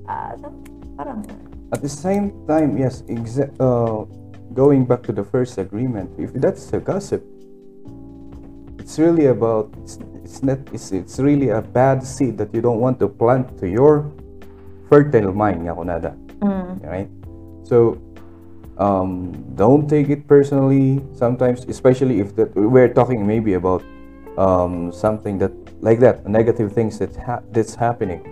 [0.05, 0.53] Ah, so,
[1.01, 1.25] parang
[1.75, 4.07] At the same time, yes, exa- uh,
[4.55, 7.27] going back to the first agreement, if that's a gossip,
[8.79, 12.79] it's really about it's, it's not it's, it's really a bad seed that you don't
[12.79, 14.07] want to plant to your
[14.87, 17.11] fertile mind, nga kunada, mm, right?
[17.67, 17.99] So,
[18.79, 21.03] um, don't take it personally.
[21.11, 23.83] Sometimes, especially if that we're talking maybe about
[24.39, 25.51] um, something that
[25.83, 28.23] like that, negative things that ha- that's happening.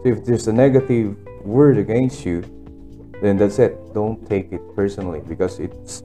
[0.00, 2.48] So if there's a negative word against you,
[3.22, 3.76] then that's it.
[3.94, 6.02] Don't take it personally because it's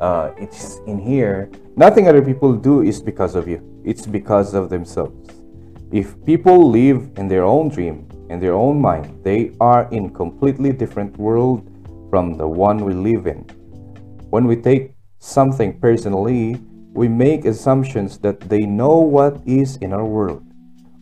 [0.00, 1.50] uh, it's in here.
[1.76, 3.60] Nothing other people do is because of you.
[3.84, 5.14] It's because of themselves.
[5.92, 10.72] If people live in their own dream, in their own mind, they are in completely
[10.72, 11.62] different world
[12.10, 13.44] from the one we live in.
[14.30, 16.60] When we take something personally,
[16.92, 20.42] we make assumptions that they know what is in our world.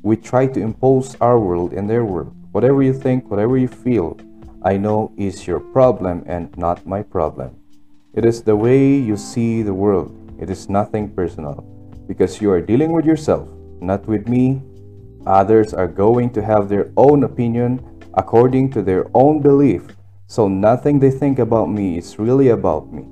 [0.03, 2.37] We try to impose our world in their world.
[2.53, 4.19] Whatever you think, whatever you feel,
[4.65, 7.55] I know is your problem and not my problem.
[8.15, 10.17] It is the way you see the world.
[10.41, 11.61] It is nothing personal
[12.09, 13.47] because you are dealing with yourself,
[13.81, 14.63] not with me.
[15.27, 19.85] Others are going to have their own opinion according to their own belief.
[20.29, 23.05] So nothing they think about me is really about me.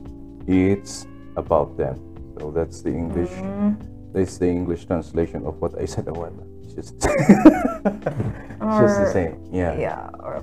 [0.46, 2.00] It's about them.
[2.40, 3.28] So that's the English.
[3.28, 4.12] Mm-hmm.
[4.14, 6.32] That's the English translation of what I said a while.
[6.64, 9.36] It's just, it's just the same.
[9.52, 9.76] Yeah.
[9.78, 10.42] yeah or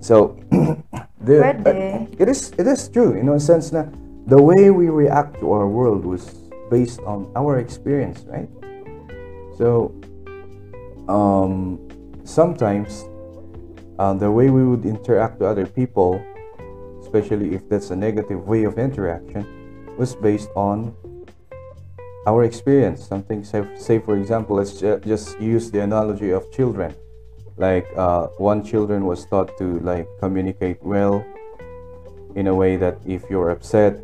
[0.00, 0.40] So,
[1.20, 3.84] the, uh, it is it is true, in a sense na
[4.26, 6.24] the way we react to our world was
[6.70, 8.48] based on our experience, right?
[9.60, 9.92] So,
[11.04, 11.76] um,
[12.24, 13.04] sometimes
[13.98, 16.16] uh, the way we would interact to other people,
[17.02, 19.44] especially if that's a negative way of interaction,
[19.98, 20.96] was based on
[22.26, 23.04] our experience.
[23.04, 26.94] Something, say, say for example, let's ju- just use the analogy of children
[27.60, 31.24] like uh, one children was taught to like communicate well
[32.34, 34.00] in a way that if you're upset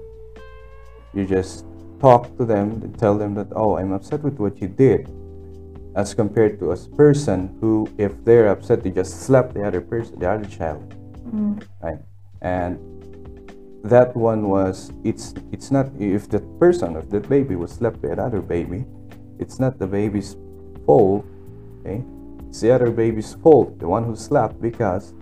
[1.15, 1.65] you just
[2.01, 5.09] talk to them tell them that oh i'm upset with what you did
[5.97, 10.19] as compared to a person who if they're upset they just slap the other person
[10.21, 10.95] the other child.
[11.81, 11.99] Right?
[12.43, 12.79] And
[13.83, 18.09] that one was it's it's not if that person if that baby was slapped by
[18.09, 18.85] another baby
[19.39, 20.37] it's not the baby's
[20.85, 21.25] fault
[21.81, 22.03] okay
[22.61, 25.15] the other baby's fault the one who slapped because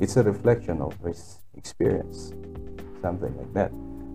[0.00, 2.32] it's a reflection of his experience.
[3.02, 3.70] Something like that.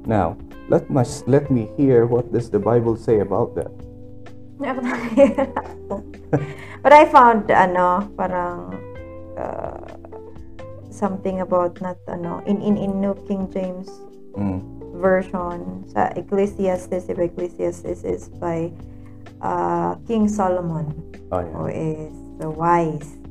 [0.05, 0.37] Now
[0.69, 3.71] let my let me hear what does the bible say about that.
[6.81, 8.73] But I found ano, parang
[9.37, 9.85] uh,
[10.89, 13.89] something about not ano in in in New King James
[14.31, 14.63] Mm.
[14.95, 18.71] version sa Ecclesiastes, diba Ecclesiastes is by
[19.43, 20.87] uh, King Solomon.
[21.35, 21.51] Oh yeah.
[21.51, 23.21] Who is the wise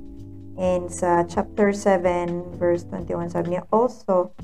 [0.60, 4.36] And sa chapter 7, verse 21, sabi niya, Also,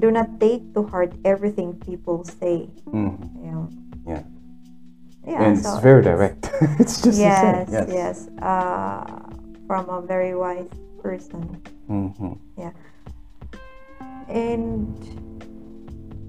[0.00, 2.72] do not take to heart everything people say.
[2.88, 3.20] Mm.
[4.08, 4.24] Yeah.
[5.28, 6.42] Yeah, and so it's very it's- direct.
[6.80, 7.84] it's just Yes, same.
[7.92, 8.32] yes.
[8.40, 9.04] Uh,
[9.68, 10.72] from a very wise
[11.04, 11.44] person.
[11.84, 12.72] hmm Yeah.
[14.32, 14.96] And,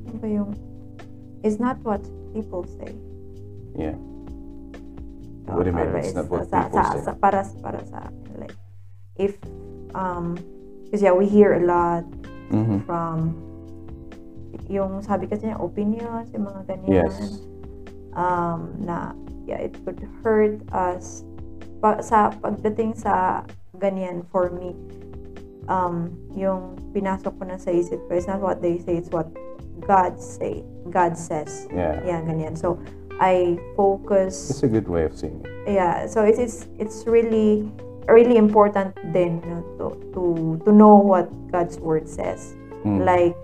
[0.04, 0.52] ano ba yung,
[1.48, 2.04] it's not what
[2.36, 2.92] people say.
[3.72, 3.96] Yeah.
[5.54, 5.96] What do you mean?
[5.98, 7.02] It's not what sa, people sa, say.
[7.04, 8.34] Sa, para, para sa akin.
[8.40, 8.56] Like,
[9.18, 9.38] if,
[9.96, 10.38] um,
[10.86, 12.06] because yeah, we hear a lot
[12.50, 13.38] hmm from,
[14.70, 17.10] yung sabi kasi niya, opinions, yung mga ganyan.
[17.10, 17.42] Yes.
[18.14, 19.14] Um, na,
[19.46, 21.26] yeah, it could hurt us.
[21.82, 23.46] Pa, sa pagdating sa
[23.78, 24.74] ganyan, for me,
[25.70, 29.30] um, yung pinasok ko na sa isip ko, it's not what they say, it's what
[29.86, 31.70] God say, God says.
[31.74, 32.02] Yeah.
[32.04, 32.58] Yeah, ganyan.
[32.58, 32.82] So,
[33.20, 35.74] I focus It's a good way of seeing it.
[35.76, 37.68] yeah so it's it's, it's really
[38.08, 39.38] really important then
[39.78, 43.04] to, to to know what God's word says Mm.
[43.04, 43.36] like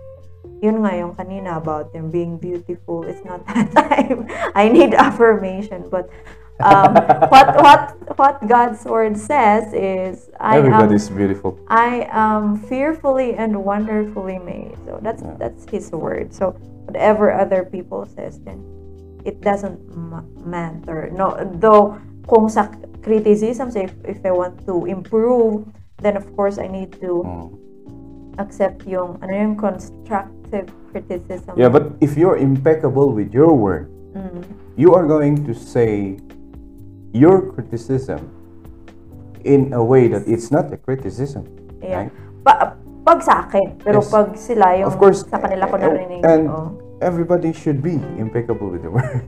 [0.63, 5.91] yun nga yung kanina about them being beautiful it's not that time I need affirmation
[5.91, 6.07] but
[6.63, 6.95] um,
[7.35, 7.81] what what
[8.15, 11.59] what God's word says is I am beautiful.
[11.67, 14.79] I am fearfully and wonderfully made.
[14.87, 15.35] So that's Yeah.
[15.35, 16.31] that's His word.
[16.31, 16.55] So
[16.87, 18.63] whatever other people says, then
[19.25, 21.09] it doesn't ma- matter.
[21.11, 22.69] No, though kung sa
[23.01, 25.65] criticisms, if if I want to improve,
[25.99, 27.47] then of course I need to Mm.
[28.37, 31.57] accept yung ano yung constructive criticism.
[31.57, 34.45] Yeah, but if you're impeccable with your word, Mm.
[34.77, 36.17] you are going to say
[37.11, 38.27] your criticism
[39.43, 41.45] in a way that it's not a criticism.
[41.81, 42.09] yeah.
[42.09, 42.11] Right?
[42.41, 42.73] Pa,
[43.05, 44.09] pag sa akin, pero Yes.
[44.09, 46.21] pag sila yung Of course, sa kanila ko eh, narinig.
[46.25, 46.73] and oh.
[47.01, 49.25] Everybody should be impeccable with the word.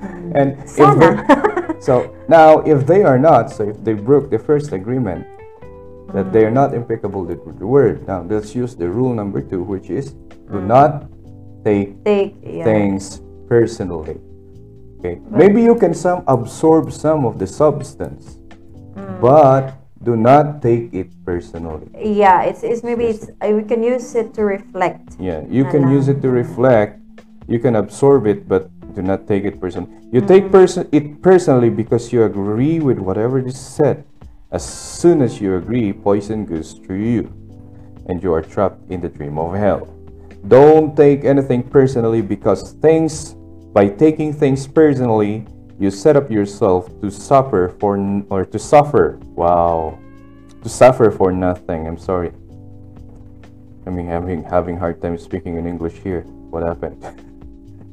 [0.34, 4.72] and if they, so now, if they are not, so if they broke the first
[4.72, 5.26] agreement
[6.12, 9.62] that they are not impeccable with the word, now let's use the rule number two,
[9.62, 10.12] which is
[10.50, 11.06] do not
[11.64, 12.64] take Take, yeah.
[12.64, 14.18] things personally.
[14.98, 18.38] Okay, maybe you can some absorb some of the substance,
[18.98, 19.20] Mm.
[19.20, 19.74] but
[20.08, 21.92] do not take it personally.
[21.92, 25.20] Yeah, it's, it's maybe it's uh, we can use it to reflect.
[25.20, 26.96] Yeah, you can use it to reflect.
[27.46, 29.92] You can absorb it, but do not take it personally.
[30.08, 30.28] You Mm.
[30.32, 34.04] take person it personally because you agree with whatever is said.
[34.48, 37.28] As soon as you agree, poison goes through you,
[38.08, 39.84] and you are trapped in the dream of hell.
[40.48, 43.36] Don't take anything personally because things,
[43.76, 45.44] by taking things personally,
[45.78, 47.96] you set up yourself to suffer for
[48.30, 49.18] or to suffer.
[49.34, 49.98] Wow,
[50.62, 51.86] to suffer for nothing.
[51.86, 52.32] I'm sorry.
[53.86, 56.22] I mean, having having hard time speaking in English here.
[56.50, 56.98] What happened?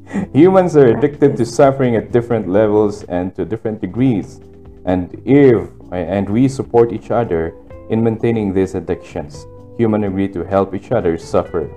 [0.34, 4.40] Humans are addicted to suffering at different levels and to different degrees,
[4.84, 7.54] and if and we support each other
[7.90, 9.46] in maintaining these addictions.
[9.78, 11.70] Human agree to help each other suffer.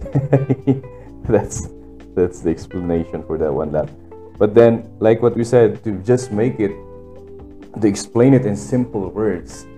[1.28, 1.68] that's
[2.14, 3.90] that's the explanation for that one lab.
[4.40, 6.72] But then, like what we said, to just make it
[7.76, 9.68] to explain it in simple words,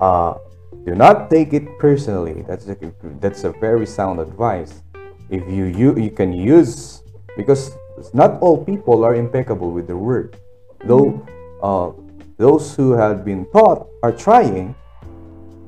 [0.00, 0.38] uh,
[0.86, 2.46] do not take it personally.
[2.46, 2.78] That's a,
[3.18, 4.86] that's a very sound advice.
[5.28, 7.02] If you, you you can use
[7.36, 7.74] because
[8.14, 10.38] not all people are impeccable with the word,
[10.86, 11.18] though
[11.58, 11.90] uh,
[12.38, 14.78] those who have been taught are trying.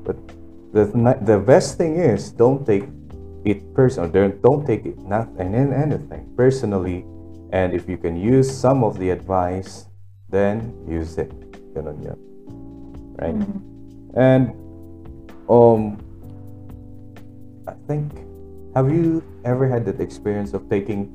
[0.07, 0.15] But
[0.71, 0.87] the
[1.27, 2.87] the best thing is don't take
[3.43, 4.07] it personal.
[4.07, 7.03] Don't take it not and in anything personally.
[7.51, 9.85] And if you can use some of the advice,
[10.29, 11.31] then use it.
[11.75, 12.19] Ganun yun.
[13.19, 13.35] Right?
[14.15, 14.55] And
[15.51, 15.99] um
[17.67, 18.07] I think
[18.73, 21.11] have you ever had that experience of taking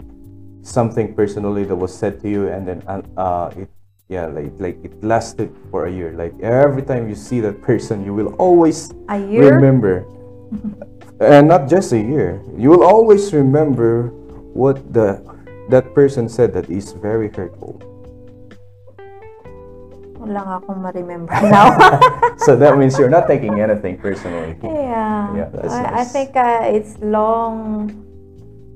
[0.62, 3.70] something personally that was said to you and then uh, uh it
[4.08, 8.04] yeah like like it lasted for a year like every time you see that person
[8.04, 9.54] you will always A year?
[9.54, 10.06] remember
[11.20, 14.10] and not just a year you will always remember
[14.54, 15.22] what the
[15.68, 17.78] that person said that is very hurtful
[20.16, 21.76] Wala akong ma-remember now.
[22.46, 25.28] so that means you're not taking anything personally yeah.
[25.36, 27.92] Yeah, that's I, I think uh, it's long,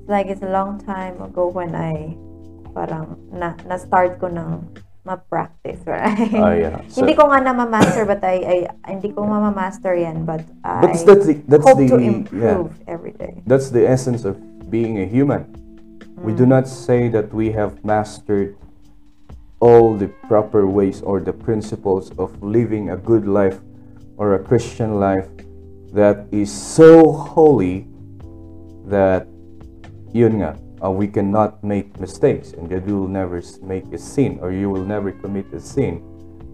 [0.07, 2.15] like it's a long time ago when I
[2.71, 4.63] parang na, na-start ko ng
[5.03, 6.29] ma-practice, right?
[6.37, 6.77] Oh, yeah.
[6.93, 10.87] So- hindi ko nga na ma-master but I, I hindi ko ma-master yan but I
[10.87, 12.15] But that's the- that's hope the- to yeah.
[12.21, 13.41] improve every day.
[13.49, 14.37] That's the essence of
[14.69, 15.51] being a human.
[16.23, 18.55] We do not say that we have mastered
[19.59, 23.59] all the proper ways or the principles of living a good life
[24.17, 25.27] or a Christian life
[25.93, 27.87] that is so holy
[28.85, 29.27] that
[30.13, 34.37] yun nga, uh, we cannot make mistakes and that you will never make a sin
[34.41, 36.01] or you will never commit a sin.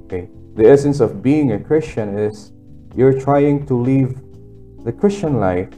[0.06, 0.30] Okay.
[0.56, 2.52] The essence of being a Christian is
[2.96, 4.16] you're trying to live
[4.84, 5.70] the Christian life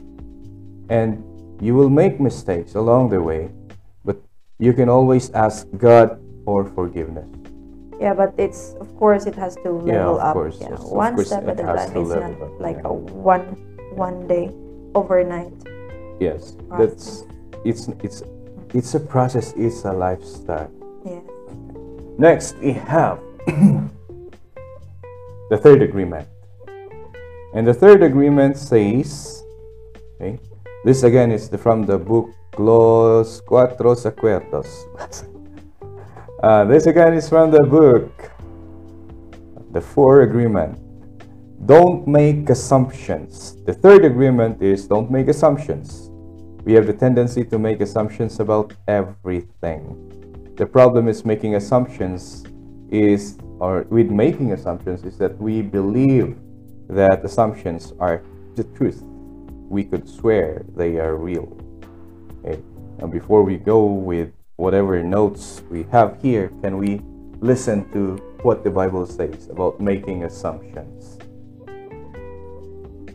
[0.88, 1.22] and
[1.60, 3.50] you will make mistakes along the way,
[4.60, 7.26] you can always ask God for forgiveness.
[7.98, 10.32] Yeah, but it's of course it has to level Yeah, of up.
[10.32, 11.96] course, yeah, of- one course step at a time.
[11.96, 12.88] It's not up, like yeah.
[12.88, 13.56] a one
[13.96, 14.52] one day
[14.94, 15.52] overnight.
[16.20, 16.78] Yes, Process.
[16.78, 17.24] that's
[17.64, 18.22] it's it's
[18.72, 19.52] it's a process.
[19.56, 20.70] It's a lifestyle.
[21.04, 21.20] Yeah.
[22.16, 23.18] Next, we have
[25.50, 26.28] the third agreement.
[27.52, 29.42] And the third agreement says,
[30.20, 30.38] okay,
[30.84, 32.30] this again is the, from the book
[32.60, 34.84] Los Cuatro Acuerdos.
[36.42, 38.12] uh, this again is from the book
[39.72, 40.78] The Four Agreement.
[41.64, 43.56] Don't make assumptions.
[43.64, 46.10] The third agreement is don't make assumptions.
[46.64, 50.52] We have the tendency to make assumptions about everything.
[50.56, 52.44] The problem is making assumptions
[52.90, 56.36] is or with making assumptions is that we believe
[56.90, 58.22] that assumptions are
[58.56, 59.02] the truth.
[59.70, 61.59] We could swear they are real.
[63.00, 67.00] And before we go with whatever notes we have here, can we
[67.40, 71.16] listen to what the Bible says about making assumptions?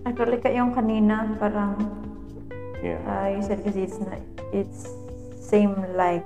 [0.06, 1.78] Actually, yung kanina parang
[2.82, 3.02] Yeah.
[3.06, 4.22] uh, you said kasi it's not
[4.54, 4.86] it's
[5.42, 6.26] same like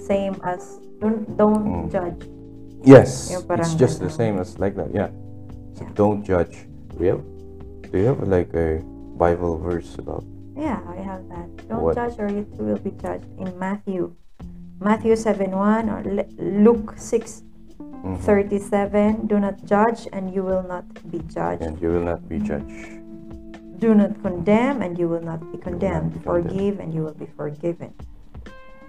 [0.00, 1.92] same as don't don't Mm.
[1.92, 2.20] judge.
[2.84, 4.92] Yes, parang it's just the same as like that.
[4.92, 5.12] Yeah.
[5.76, 5.92] So Yeah.
[5.96, 6.64] don't judge.
[6.96, 7.24] Do you have,
[7.92, 8.80] do you have like a
[9.20, 10.24] Bible verse about?
[10.56, 11.48] Yeah, I have that.
[11.68, 11.94] Don't What?
[11.96, 14.12] judge or you too will be judged in Matthew.
[14.80, 16.02] Matthew 7 1 or
[16.38, 17.42] Luke 6
[18.04, 18.18] Mhm.
[18.18, 19.26] 37.
[19.26, 21.62] Do not judge and you will not be judged.
[21.62, 23.00] And you will not be judged.
[23.78, 26.14] Do not condemn and you will not be condemned.
[26.14, 26.24] be condemned.
[26.24, 27.92] Forgive and you will be forgiven.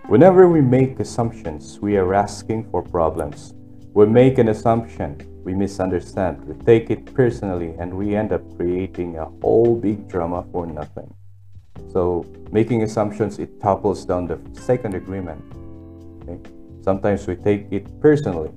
[0.07, 3.53] Whenever we make assumptions, we are asking for problems.
[3.93, 9.17] We make an assumption, we misunderstand, we take it personally, and we end up creating
[9.17, 11.11] a whole big drama for nothing.
[11.91, 15.41] So, making assumptions, it topples down the second agreement.
[16.23, 16.39] Okay?
[16.84, 18.51] Sometimes we take it personally.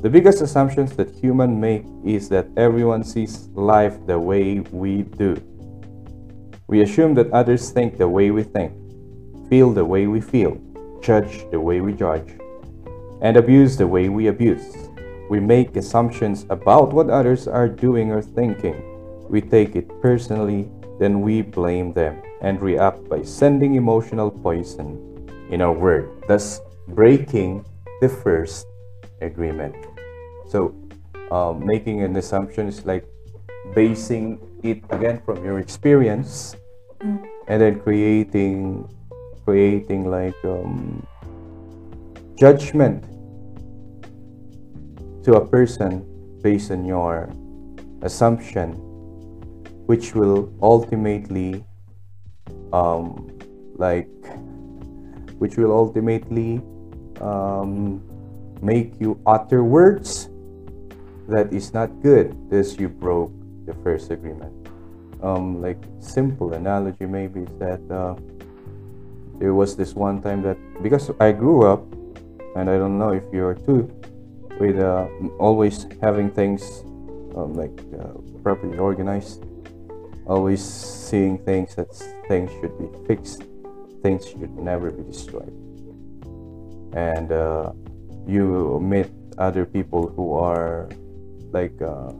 [0.00, 5.36] The biggest assumptions that human make is that everyone sees life the way we do.
[6.68, 8.72] We assume that others think the way we think,
[9.48, 10.60] feel the way we feel,
[11.00, 12.38] judge the way we judge,
[13.22, 14.76] and abuse the way we abuse.
[15.30, 18.76] We make assumptions about what others are doing or thinking.
[19.28, 20.68] We take it personally,
[21.00, 24.96] then we blame them and react by sending emotional poison
[25.50, 27.64] in our word, thus breaking
[28.00, 28.66] the first
[29.20, 29.74] agreement.
[30.48, 30.74] So,
[31.30, 33.04] um, making an assumption is like
[33.74, 36.56] basing it again from your experience
[37.00, 38.88] and then creating
[39.44, 41.04] creating like um,
[42.36, 43.04] judgment
[45.24, 46.04] to a person
[46.42, 47.32] based on your
[48.02, 48.72] assumption
[49.86, 51.64] which will ultimately
[52.72, 53.30] um,
[53.76, 54.08] like
[55.38, 56.60] which will ultimately
[57.20, 58.02] um,
[58.60, 60.28] make you utter words
[61.28, 62.34] that is not good.
[62.50, 63.30] As you broke
[63.68, 64.52] the first agreement.
[65.22, 68.14] Um, like simple analogy maybe is that uh,
[69.38, 71.84] there was this one time that because I grew up
[72.56, 73.90] and I don't know if you're too
[74.58, 75.06] with uh,
[75.38, 76.82] always having things
[77.36, 79.44] um, like uh, properly organized
[80.28, 81.88] always seeing things that
[82.28, 83.42] things should be fixed
[84.02, 85.52] things should never be destroyed.
[86.94, 87.72] And uh,
[88.26, 90.88] you meet other people who are
[91.52, 92.12] like uh,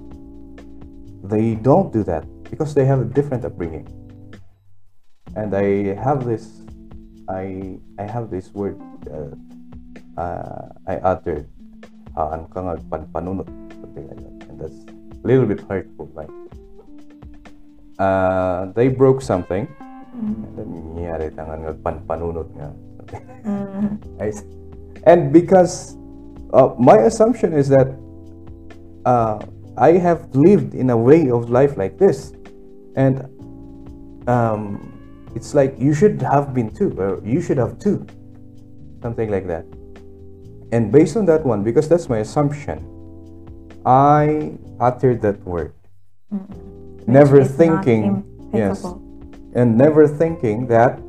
[1.22, 3.86] they don't do that because they have a different upbringing.
[5.36, 6.62] And i have this
[7.28, 8.80] i i have this word
[9.12, 9.36] uh,
[10.20, 11.46] uh, i uttered
[12.16, 12.66] uh, something
[14.08, 14.48] like that.
[14.48, 14.80] And that's
[15.22, 16.30] a little bit hurtful like
[17.98, 19.66] uh, they broke something.
[20.18, 22.68] And then nangyayari tangan nga pan panunot nga.
[23.46, 24.02] Mm.
[24.18, 24.42] S-
[25.10, 25.94] and because
[26.52, 27.94] uh, my assumption is that
[29.06, 29.38] uh,
[29.76, 32.32] I have lived in a way of life like this,
[32.96, 33.22] and
[34.26, 34.82] um,
[35.34, 38.04] it's like you should have been too, or you should have too,
[39.02, 39.64] something like that.
[40.72, 42.84] And based on that one, because that's my assumption,
[43.86, 45.72] I uttered that word,
[47.08, 48.84] never Which is not thinking, yes,
[49.54, 51.00] and never thinking that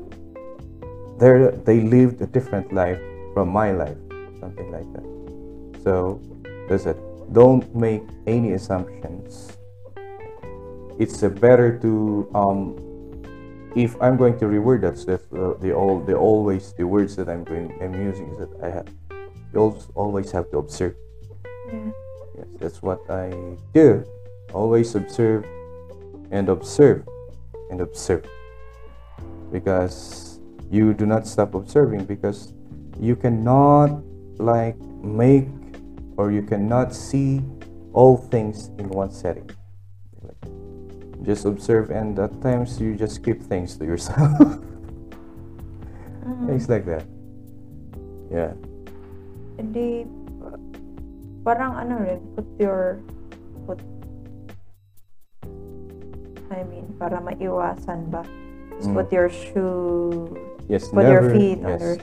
[1.20, 3.00] they they lived a different life
[3.34, 4.00] from my life,
[4.40, 5.06] something like that.
[5.84, 6.24] So
[6.68, 6.98] that's it.
[7.34, 9.58] Don't make any assumptions.
[10.98, 12.80] It's uh, better to um,
[13.76, 15.20] if I'm going to reword that's uh,
[15.60, 18.88] the all the always the words that I'm going I'm using is that I have
[19.52, 20.96] you always always have to observe.
[21.68, 21.92] Yeah.
[22.38, 23.36] Yes, that's what I
[23.74, 24.04] do.
[24.54, 25.46] Always observe
[26.32, 27.08] and observe
[27.70, 28.26] and observe.
[29.52, 32.54] Because you do not stop observing because
[33.00, 34.04] you cannot
[34.38, 35.48] like make
[36.18, 37.42] or you cannot see
[37.94, 39.50] all things in one setting.
[40.22, 44.38] Like, just observe and at times you just keep things to yourself.
[46.46, 46.72] things mm-hmm.
[46.72, 47.06] like that.
[48.30, 48.54] Yeah.
[49.58, 50.06] Hindi,
[51.44, 53.02] parang ano rin, put your,
[53.66, 53.82] put,
[56.52, 58.26] I mean, para maiwasan ba?
[58.78, 58.96] Just Mm.
[58.96, 60.26] put your shoe,
[60.68, 61.96] Yes, put never your feet on your,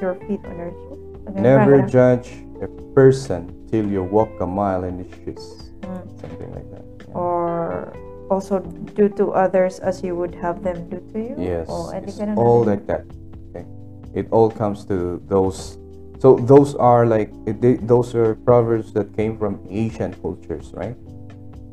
[0.00, 0.98] your feet on your shoe.
[1.26, 2.28] Ganun, Never parang- judge
[2.62, 5.72] a person till you walk a mile in his shoes.
[5.84, 6.02] Mm.
[6.20, 6.84] Something like that.
[7.08, 7.18] Yeah.
[7.18, 7.92] Or
[8.30, 8.60] also
[8.94, 11.34] do to others as you would have them do to you?
[11.36, 13.02] Yes, it's all like that.
[13.50, 13.66] Okay,
[14.14, 15.76] it all comes to those.
[16.22, 20.94] So those are like it, they, those are proverbs that came from Asian cultures, right?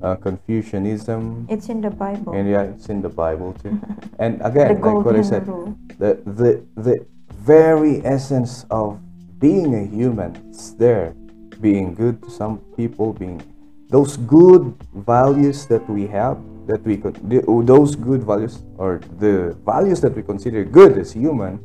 [0.02, 2.34] Uh, Confucianism, It's in the Bible.
[2.34, 3.82] and yeah, it's in the Bible too.
[4.20, 5.76] and again, like what I said, rule.
[5.98, 9.00] the the the very essence of
[9.40, 11.14] being a human is there
[11.62, 13.42] being good to some people being
[13.90, 16.38] those good values that we have
[16.68, 21.14] that we could the, those good values or the values that we consider good as
[21.14, 21.58] human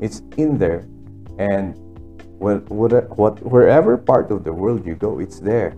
[0.00, 0.86] it's in there
[1.38, 1.74] and
[2.38, 5.74] well what, what wherever part of the world you go it's there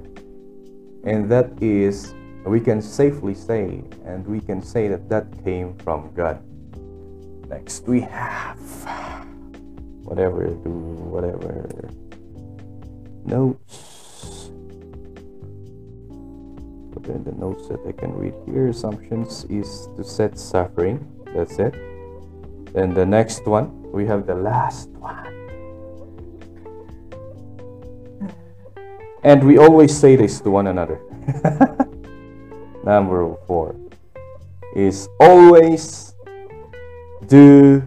[1.05, 2.15] and that is
[2.47, 6.43] we can safely say and we can say that that came from god
[7.49, 8.59] Next, we have
[10.03, 11.69] whatever do whatever
[13.25, 14.51] notes.
[16.93, 21.07] But then the notes that I can read here, assumptions is to set suffering.
[21.35, 21.75] That's it.
[22.73, 25.44] Then the next one, we have the last one.
[29.25, 31.01] And we always say this to one another.
[32.85, 33.75] Number four
[34.77, 36.15] is always
[37.27, 37.83] do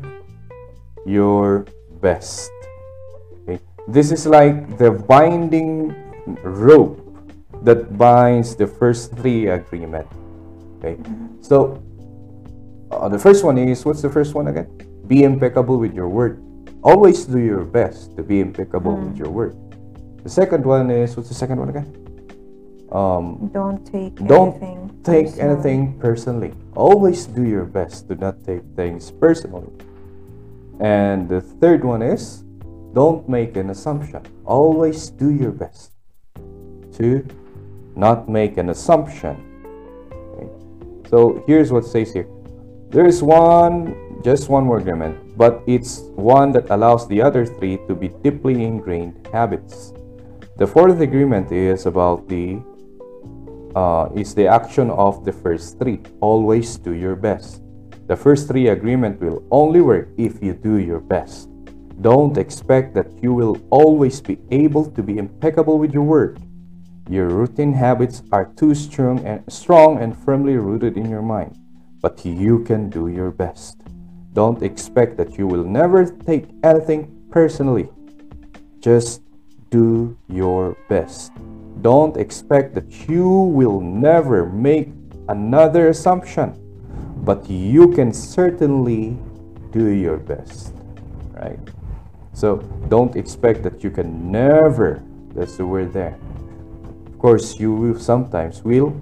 [1.06, 1.68] your
[2.02, 2.50] best.
[3.44, 3.60] Okay?
[3.88, 5.94] This is like the binding
[6.42, 7.04] rope
[7.62, 10.08] that binds the first three agreement.
[10.80, 10.98] Okay,
[11.42, 11.82] so
[12.92, 14.70] uh, the first one is what's the first one again?
[15.06, 16.42] Be impeccable with your word.
[16.84, 19.58] Always do your best to be impeccable with your word.
[20.24, 21.88] The second one is what's the second one again?
[22.92, 25.02] Um, Don't take don't anything.
[25.04, 25.52] take personally.
[25.52, 26.54] anything personally.
[26.76, 28.08] Always do your best.
[28.08, 29.72] Do not take things personally.
[30.80, 32.44] And the third one is
[32.94, 34.24] don't make an assumption.
[34.46, 35.92] Always do your best
[36.98, 37.26] to
[37.96, 39.36] not make an assumption.
[40.38, 40.48] Okay?
[41.10, 42.28] So here's what it says here.
[42.90, 47.78] There is one, just one more agreement, but it's one that allows the other three
[47.88, 49.92] to be deeply ingrained habits.
[50.58, 52.58] The fourth agreement is about the
[53.78, 56.02] uh, is the action of the first three.
[56.20, 57.62] Always do your best.
[58.08, 61.48] The first three agreement will only work if you do your best.
[62.02, 66.42] Don't expect that you will always be able to be impeccable with your word.
[67.08, 71.54] Your routine habits are too strong and strong and firmly rooted in your mind,
[72.02, 73.78] but you can do your best.
[74.34, 77.90] Don't expect that you will never take anything personally.
[78.80, 79.22] Just
[79.70, 81.32] do your best.
[81.82, 84.90] Don't expect that you will never make
[85.30, 86.54] another assumption,
[87.24, 89.18] but you can certainly
[89.72, 90.74] do your best.
[91.34, 91.60] Right?
[92.34, 92.58] So
[92.88, 95.04] don't expect that you can never,
[95.34, 96.18] that's the word there.
[97.08, 99.02] Of course, you will sometimes will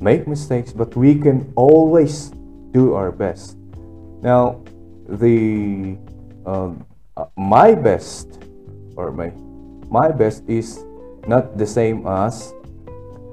[0.00, 2.30] make mistakes, but we can always
[2.72, 3.56] do our best.
[4.22, 4.62] Now,
[5.08, 5.98] the
[6.46, 6.84] um,
[7.16, 8.43] uh, my best
[8.96, 9.32] or my
[9.90, 10.84] my best is
[11.26, 12.52] not the same as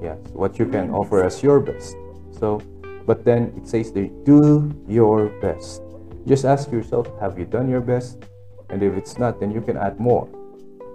[0.02, 1.96] yes what you can offer as your best.
[2.30, 2.60] So,
[3.06, 5.82] but then it says they do your best.
[6.26, 8.18] Just ask yourself, have you done your best?
[8.70, 10.26] And if it's not, then you can add more.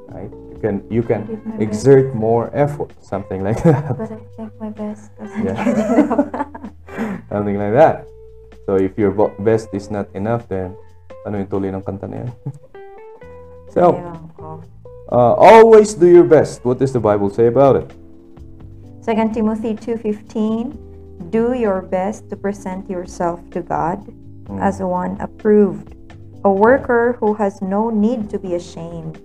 [0.07, 0.32] Right?
[0.32, 1.61] You can you can my best.
[1.61, 3.95] exert more effort, something like that.
[3.97, 5.11] But I think my best.
[5.43, 5.55] Yeah.
[7.30, 8.07] something like that.
[8.65, 10.76] So if your best is not enough, then
[11.24, 12.32] ano yung tuloy ng kanta na yan?
[13.76, 13.95] so.
[15.12, 16.66] Uh, always do your best.
[16.66, 17.89] What does the Bible say about it?
[19.05, 24.03] 2 Timothy 2:15 Do your best to present yourself to God
[24.60, 25.95] as one approved,
[26.43, 29.22] a worker who has no need to be ashamed,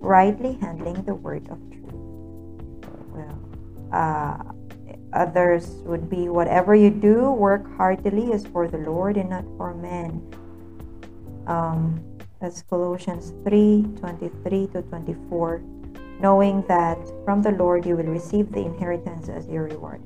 [0.00, 1.96] rightly handling the word of truth.
[3.12, 3.38] Well,
[3.92, 4.36] uh,
[5.12, 9.74] others would be whatever you do, work heartily as for the Lord and not for
[9.74, 10.20] men.
[11.46, 12.00] Um,
[12.40, 15.62] that's Colossians 3 23 to 24.
[16.20, 20.04] knowing that from the Lord you will receive the inheritance as your reward.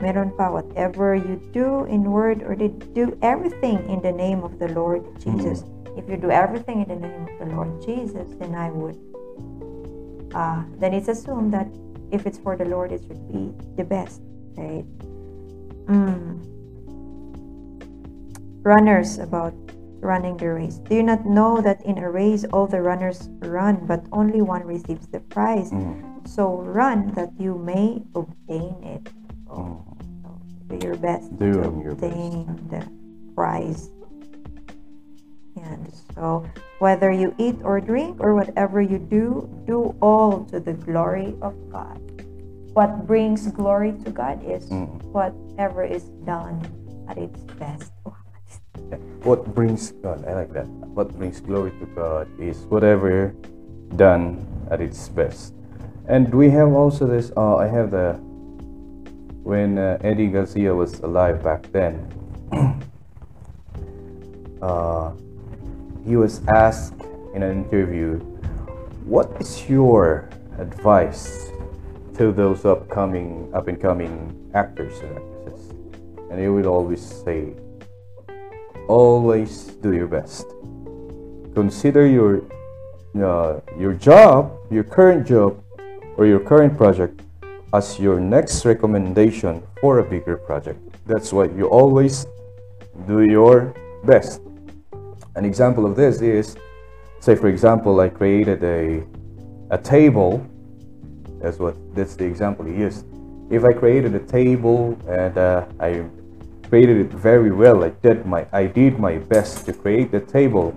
[0.00, 4.58] Meron pa, whatever you do in word or deed, do everything in the name of
[4.58, 5.64] the Lord Jesus.
[5.96, 9.00] If you do everything in the name of the Lord Jesus, then I would.
[10.36, 11.68] Uh, then it's assumed that
[12.12, 14.20] if it's for the Lord, it should be the best,
[14.60, 14.84] right?
[15.88, 16.36] Mm.
[18.60, 19.54] Runners about
[20.06, 20.78] running the race.
[20.86, 24.62] Do you not know that in a race all the runners run, but only one
[24.62, 25.70] receives the prize?
[25.74, 26.22] Mm.
[26.28, 29.10] So run that you may obtain it.
[29.50, 29.82] So
[30.70, 32.06] do your best to Doing your best.
[32.14, 32.86] obtain the
[33.34, 33.90] prize.
[35.56, 36.46] And so
[36.78, 41.54] whether you eat or drink or whatever you do, do all to the glory of
[41.72, 41.98] God.
[42.76, 45.00] What brings glory to God is Mm.
[45.10, 46.60] whatever is done
[47.08, 47.90] at its best.
[49.22, 50.24] What brings God?
[50.26, 50.66] I like that.
[50.66, 53.34] What brings glory to God is whatever
[53.96, 55.54] done at its best.
[56.08, 57.32] And we have also this.
[57.36, 58.14] Uh, I have the
[59.42, 62.06] when uh, Eddie Garcia was alive back then.
[64.62, 65.12] uh,
[66.04, 66.94] he was asked
[67.34, 68.20] in an interview,
[69.04, 70.28] "What is your
[70.58, 71.50] advice
[72.14, 75.70] to those upcoming, up and coming actors and actresses?"
[76.30, 77.54] And he would always say,
[78.88, 80.46] always do your best.
[81.54, 82.42] Consider your
[83.16, 85.62] uh, your job, your current job,
[86.16, 87.22] or your current project
[87.72, 90.78] as your next recommendation for a bigger project.
[91.06, 92.26] That's why you always
[93.06, 93.74] do your
[94.04, 94.40] best.
[95.34, 96.56] An example of this is,
[97.20, 99.04] say for example, I created a
[99.70, 100.46] a table.
[101.40, 103.04] That's what that's the example he used.
[103.50, 106.04] If I created a table and uh, I
[106.68, 107.84] created it very well.
[107.84, 110.74] I did my I did my best to create the table.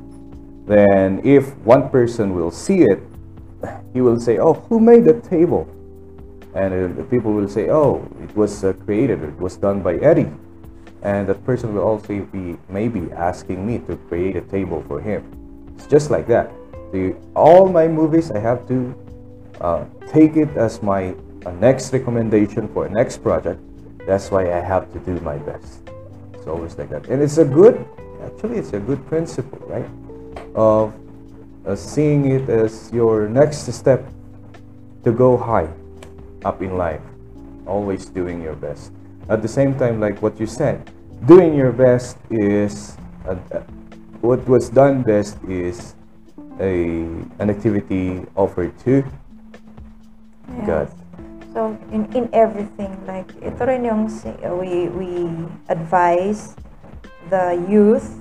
[0.66, 3.02] Then if one person will see it,
[3.94, 5.68] he will say, "Oh, who made the table?"
[6.54, 9.24] And the people will say, "Oh, it was uh, created.
[9.24, 10.30] It was done by Eddie."
[11.02, 15.24] And that person will also be maybe asking me to create a table for him.
[15.76, 16.52] It's just like that.
[16.92, 18.94] The, all my movies, I have to
[19.62, 21.16] uh, take it as my
[21.46, 23.62] uh, next recommendation for next project.
[24.06, 25.82] That's why I have to do my best.
[26.34, 27.08] It's always like that.
[27.08, 27.86] And it's a good,
[28.24, 29.90] actually, it's a good principle, right?
[30.56, 30.94] Of
[31.66, 34.06] uh, seeing it as your next step
[35.04, 35.70] to go high
[36.46, 37.02] up in life.
[37.68, 38.92] Always doing your best.
[39.30, 40.90] At the same time, like what you said,
[41.26, 42.98] doing your best is
[43.28, 43.60] uh, uh,
[44.22, 45.96] what was done best is
[46.60, 47.06] a
[47.40, 49.04] an activity offered to
[50.66, 50.92] God.
[51.60, 54.08] So in in everything like ito rin yung
[54.64, 55.28] we we
[55.68, 56.56] advise
[57.28, 58.16] the youth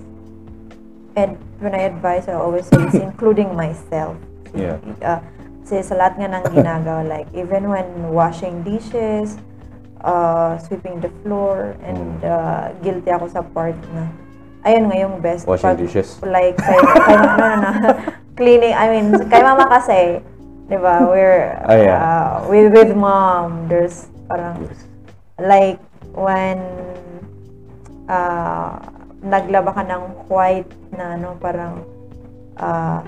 [1.14, 4.18] and when I advise I always say it's including myself.
[4.50, 4.82] Yeah.
[4.98, 5.22] Uh,
[5.62, 9.38] kasi sa lahat nga ng ginagawa like even when washing dishes,
[10.02, 14.10] uh, sweeping the floor and uh, guilty ako sa part na
[14.66, 16.18] ayun nga yung best Washing dishes?
[16.26, 16.74] like kay,
[17.06, 17.48] kay no, no,
[17.86, 17.90] no.
[18.34, 20.26] cleaning I mean kay mama kasi
[20.68, 21.96] 'di ba we're Ah, yeah.
[21.98, 24.68] uh, with with mom there's parang
[25.40, 25.80] like
[26.12, 26.60] when
[28.06, 28.76] uh,
[29.24, 31.82] naglaba ka ng white na ano parang
[32.60, 33.00] uh,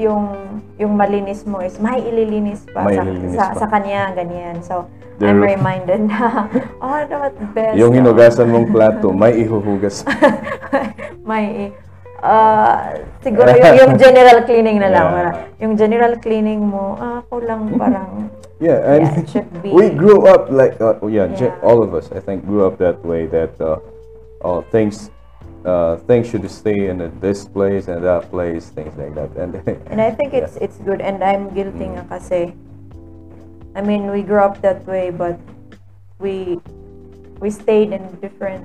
[0.00, 0.32] yung
[0.80, 3.58] yung malinis mo is may ililinis pa May sa, ililinis sa, pa.
[3.60, 4.88] sa kanya ganyan so
[5.20, 6.48] The I'm reminded na
[6.82, 7.96] oh dapat best Yung oh.
[8.00, 10.08] hinugasan mong plato, may ihuhugas.
[11.28, 11.70] may
[12.22, 15.34] uh, siguro yung, yung general cleaning na lang Yeah.
[15.62, 18.30] yung general cleaning mo ah, ako lang parang
[18.62, 19.74] Yeah, and Yeah, it should be.
[19.74, 21.58] we grew up like uh, yeah, Yeah.
[21.66, 23.82] all of us I think grew up that way that uh,
[24.38, 25.10] uh, things
[25.66, 29.30] uh, things should stay in this place and that place, things like that.
[29.34, 29.58] And
[29.90, 32.54] And I think it's it's good and I'm guilty nga kasi
[33.74, 35.38] I mean we grew up that way but
[36.22, 36.62] we
[37.42, 38.62] we stayed in different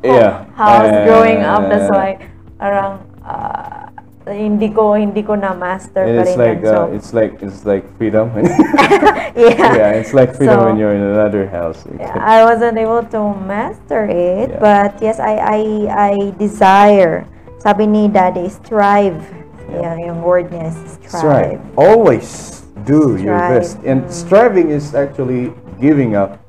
[0.00, 0.48] Yeah.
[0.56, 2.16] house growing up that's why
[2.64, 3.92] parang uh,
[4.24, 6.72] hindi ko hindi ko na master and pa it's rin like yan.
[6.72, 8.32] so uh, it's like it's like freedom.
[9.36, 11.84] yeah yeah, it's like freedom So- when you're in another house.
[12.00, 14.64] Yeah, I wasn't able to master it, Yeah.
[14.64, 15.60] but yes, I I
[15.92, 17.28] I desire.
[17.60, 19.20] Sabi ni Daddy, strive.
[19.68, 19.96] Yeah.
[20.00, 21.20] Yeah, yung word niya is strive.
[21.20, 21.60] strive.
[21.76, 23.76] Always do your best.
[23.84, 24.12] And Mm.
[24.12, 26.40] striving is actually giving up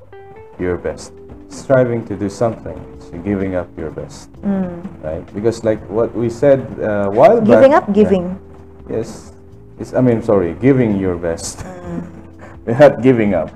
[0.63, 1.11] your best.
[1.51, 2.75] Striving to do something
[3.23, 4.81] giving up your best, Mm.
[5.03, 5.25] right?
[5.33, 7.61] Because like what we said uh, while back.
[7.61, 8.39] Giving up, giving.
[8.89, 9.33] Yes.
[9.79, 11.59] It's, I mean, sorry, giving your best.
[11.59, 12.07] Mm.
[12.79, 13.51] Not giving up.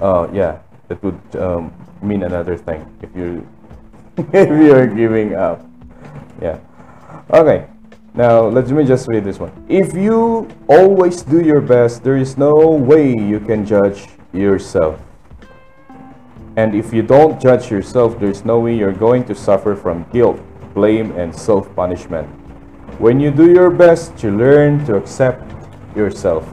[0.00, 1.72] Uh, yeah, that would um,
[2.02, 3.46] mean another thing if you
[4.32, 5.64] if you're giving up.
[6.40, 6.58] Yeah.
[7.30, 7.66] Okay.
[8.14, 9.52] Now, let me just read this one.
[9.68, 15.00] If you always do your best, there is no way you can judge yourself.
[16.56, 20.40] And if you don't judge yourself, there's no way you're going to suffer from guilt,
[20.74, 22.28] blame, and self punishment.
[22.98, 25.42] When you do your best, you learn to accept
[25.96, 26.46] yourself.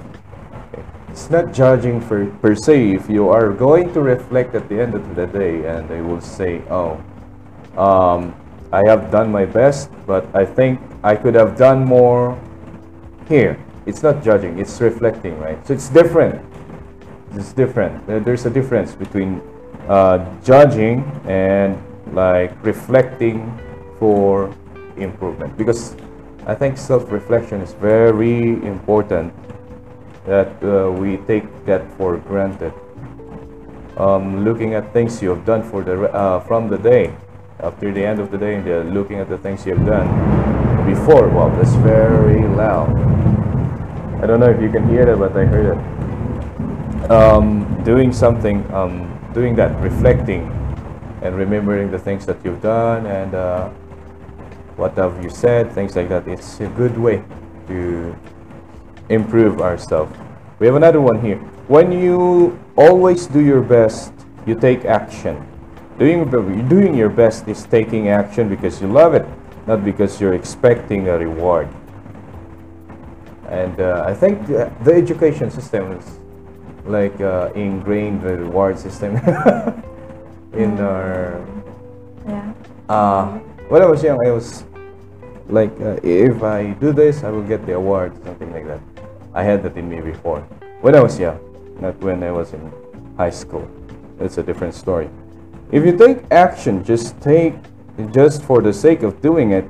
[1.10, 2.91] It's not judging for, per se.
[2.91, 6.22] If you are going to reflect at the end of the day and they will
[6.22, 7.04] say, oh,
[7.76, 8.34] um,
[8.72, 12.39] I have done my best, but I think I could have done more
[13.28, 13.60] here.
[13.86, 15.60] It's not judging, it's reflecting, right?
[15.68, 16.39] So it's different.
[17.34, 18.06] It's different.
[18.08, 19.41] There's a difference between
[19.90, 21.76] uh, judging and
[22.14, 23.52] like reflecting
[23.98, 24.54] for
[24.96, 25.58] improvement.
[25.58, 25.96] Because
[26.46, 29.34] I think self-reflection is very important
[30.26, 32.74] that uh, we take that for granted.
[33.98, 37.14] Um, looking at things you have done for the uh, from the day
[37.60, 40.08] after the end of the day and uh, looking at the things you have done
[40.86, 41.28] before.
[41.28, 42.90] Wow, that's very loud.
[44.24, 47.12] I don't know if you can hear that, but I heard it.
[47.12, 50.47] Um, doing something, um, doing that, reflecting
[51.21, 53.69] and remembering the things that you've done and uh,
[54.75, 56.27] what have you said, things like that.
[56.27, 57.23] It's a good way
[57.67, 58.15] to
[59.09, 60.15] improve ourselves.
[60.59, 61.38] We have another one here.
[61.67, 64.13] When you always do your best,
[64.45, 65.45] you take action.
[65.97, 66.30] Doing
[66.69, 69.27] doing your best is taking action because you love it,
[69.67, 71.67] not because you're expecting a reward.
[73.49, 76.18] And uh, I think the, the education system is
[76.90, 79.16] like uh, ingrained the reward system
[80.54, 81.46] in our
[82.28, 82.54] Yeah.
[82.90, 84.66] uh, when I was young, I was
[85.48, 88.82] like, uh, if I do this, I will get the award, something like that.
[89.34, 90.42] I had that in me before.
[90.82, 91.40] When I was young,
[91.80, 92.72] not when I was in
[93.18, 93.68] high school.
[94.20, 95.10] It's a different story.
[95.72, 97.54] If you take action, just take
[98.12, 99.66] just for the sake of doing it,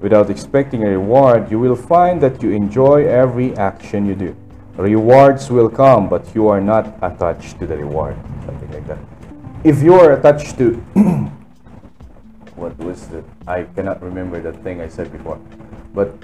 [0.00, 4.34] without expecting a reward, you will find that you enjoy every action you do.
[4.76, 8.16] Rewards will come, but you are not attached to the reward,
[8.46, 8.98] something like that.
[9.64, 10.74] If you are attached to
[12.56, 13.24] what was it?
[13.46, 15.38] I cannot remember the thing I said before.
[15.92, 16.14] But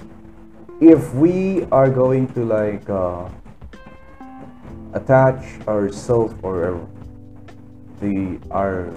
[0.81, 3.29] if we are going to like uh,
[4.95, 6.87] attach ourselves or
[8.01, 8.93] the our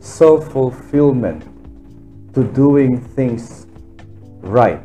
[0.00, 1.44] self fulfillment
[2.34, 3.66] to doing things
[4.40, 4.80] right,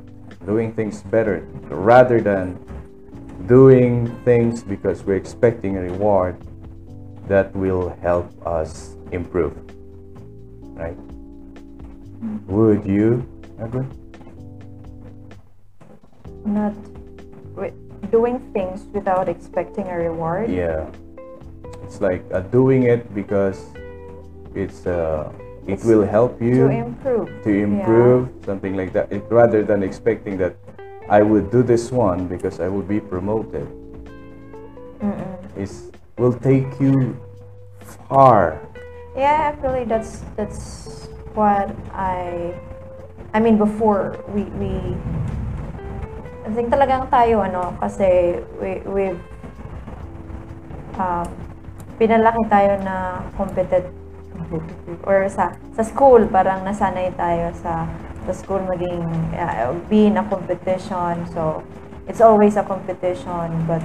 [0.45, 2.59] doing things better, rather than
[3.47, 6.37] doing things because we're expecting a reward
[7.27, 9.55] that will help us improve.
[10.75, 10.97] Right?
[12.47, 13.25] Would you
[13.59, 13.85] agree?
[16.45, 16.73] Not
[18.09, 20.51] doing things without expecting a reward.
[20.51, 20.89] Yeah.
[21.83, 23.63] It's like uh, doing it because
[24.55, 25.31] it's uh,
[25.67, 27.29] it It's will help you To improve.
[27.43, 29.11] to improve, something like that.
[29.11, 30.55] It, rather than expecting that
[31.09, 33.67] I would do this one because I will be promoted.
[35.55, 37.17] It's will take you
[38.07, 38.61] far.
[39.17, 42.53] Yeah, actually, that's that's what I.
[43.33, 44.95] I mean, before we we.
[46.41, 49.21] I think talagang tayo ano kasi we we've
[50.97, 51.27] um,
[52.01, 53.87] pinalaki tayo na competent
[55.05, 57.85] or sa sa school parang nasanay tayo sa
[58.25, 59.03] sa school maging
[59.33, 61.63] uh, be in a competition so
[62.07, 63.81] it's always a competition but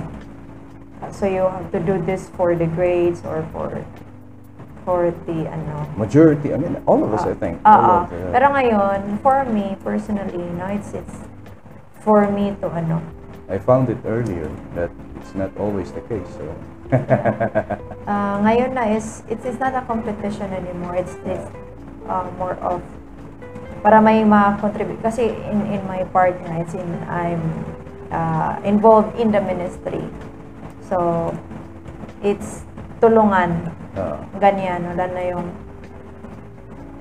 [1.02, 3.84] uh, so you have to do this for the grades or for
[4.86, 7.58] for the ano Majority, I mean, all of us, I think.
[7.66, 7.74] Oo.
[7.74, 11.26] all of the- Pero ngayon, for me, personally, no, it's, it's
[12.06, 13.02] for me to ano,
[13.50, 14.46] I found it earlier
[14.78, 16.30] that it's not always the case.
[16.38, 16.46] So.
[18.06, 20.94] uh, ngayon na is, it's, it's not a competition anymore.
[20.94, 21.50] It's, it's
[22.06, 22.78] uh, more of,
[23.86, 24.98] para may ma-contribute.
[24.98, 27.38] Kasi in, in my part na, it's in, I'm
[28.10, 30.02] uh, involved in the ministry.
[30.90, 31.30] So,
[32.18, 32.66] it's
[32.98, 33.70] tulungan.
[33.94, 35.46] Uh, ganyan, wala na yung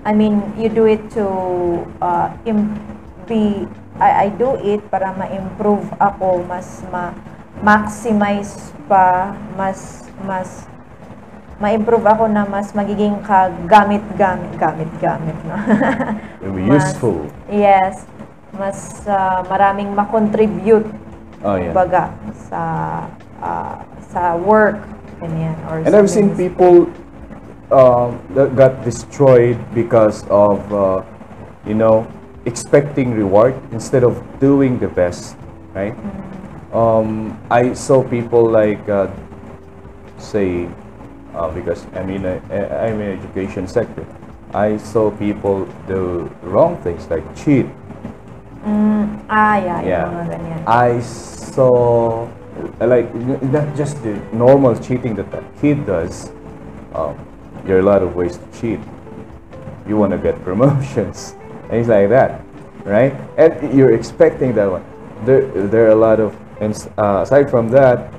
[0.05, 1.25] I mean, you do it to
[1.97, 2.77] uh, im-
[3.25, 3.65] be
[3.97, 10.69] I, I do it para ma-improve ako, mas ma-maximize pa, mas mas
[11.59, 15.55] ma-improve ako na mas magiging kagamit-gamit, gamit-gamit, no?
[16.67, 17.27] Mas- useful.
[17.47, 18.03] Yes.
[18.55, 20.87] Mas uh, maraming ma-contribute,
[21.45, 21.75] Oh, yeah.
[21.75, 22.09] baga,
[22.49, 22.61] sa
[23.37, 23.77] uh,
[24.09, 24.81] sa work,
[25.21, 25.53] ganyan.
[25.69, 26.87] Or And I've seen people
[27.69, 31.03] um, that got destroyed because of, uh,
[31.67, 32.07] you know,
[32.45, 35.35] expecting reward instead of doing the best,
[35.73, 35.93] right?
[36.73, 39.07] Um, I saw people like, uh,
[40.17, 40.69] say,
[41.35, 42.39] uh, because I'm in a,
[42.81, 44.05] I'm in education sector,
[44.53, 47.67] I saw people do wrong things like cheat
[48.65, 50.09] Mm, ah, yeah, Yeah.
[50.09, 50.59] yung mga ganyan.
[50.65, 52.25] I saw
[52.81, 53.13] like
[53.45, 56.33] not just the normal cheating that that kid does.
[56.97, 57.13] Um,
[57.69, 58.81] there are a lot of ways to cheat.
[59.85, 61.37] You want to get promotions,
[61.69, 62.41] things like that,
[62.89, 63.13] right?
[63.37, 64.81] And you're expecting that one.
[65.29, 68.09] There, there are a lot of, and uh, aside from that,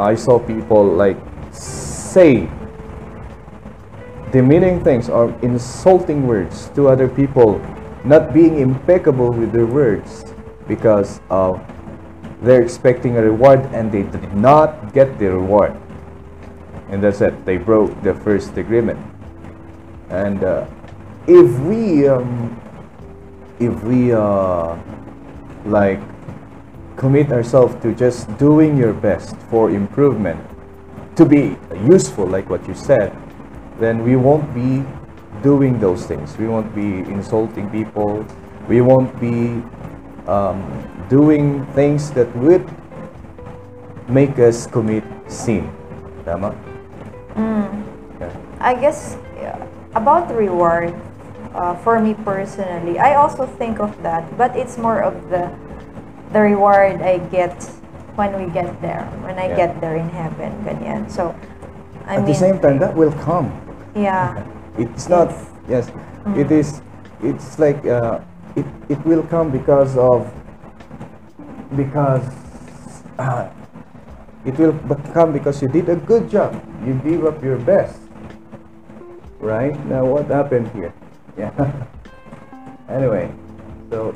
[0.00, 1.20] I saw people like
[1.52, 2.48] say
[4.32, 7.60] demeaning things or insulting words to other people,
[8.04, 10.24] not being impeccable with their words
[10.66, 11.60] because of
[12.42, 15.76] they're expecting a reward and they did not get the reward.
[16.88, 17.44] And that's it.
[17.44, 18.98] They broke the first agreement.
[20.08, 20.66] And uh,
[21.26, 22.60] if we, um,
[23.60, 24.76] if we, uh,
[25.66, 26.00] like,
[26.96, 30.40] commit ourselves to just doing your best for improvement,
[31.16, 31.56] to be
[31.88, 33.16] useful, like what you said,
[33.80, 34.84] then we won't be
[35.42, 36.36] doing those things.
[36.36, 38.24] We won't be insulting people.
[38.68, 39.64] We won't be
[40.28, 40.60] um,
[41.08, 42.68] doing things that would
[44.08, 45.72] make us commit sin.
[46.24, 46.54] Tama?
[48.20, 48.36] Yeah.
[48.60, 49.56] I guess yeah,
[49.94, 50.94] about the reward,
[51.54, 55.48] uh, for me personally, I also think of that, but it's more of the
[56.32, 57.56] the reward I get
[58.14, 59.56] when we get there, when I Yeah.
[59.66, 61.08] get there in heaven, ganyan.
[61.10, 61.34] So,
[62.06, 63.50] I At mean, the same time, that will come.
[63.94, 64.44] Yeah,
[64.78, 65.32] It's not.
[65.68, 65.90] Yes,
[66.36, 66.82] it is.
[67.22, 68.20] It's like uh,
[68.56, 68.66] it.
[68.88, 70.26] It will come because of
[71.76, 72.24] because
[73.18, 73.48] uh,
[74.44, 74.74] it will
[75.12, 76.54] come because you did a good job.
[76.86, 77.98] You gave up your best.
[79.40, 80.92] Right now, what happened here?
[81.38, 81.54] Yeah.
[82.88, 83.32] anyway,
[83.90, 84.12] so.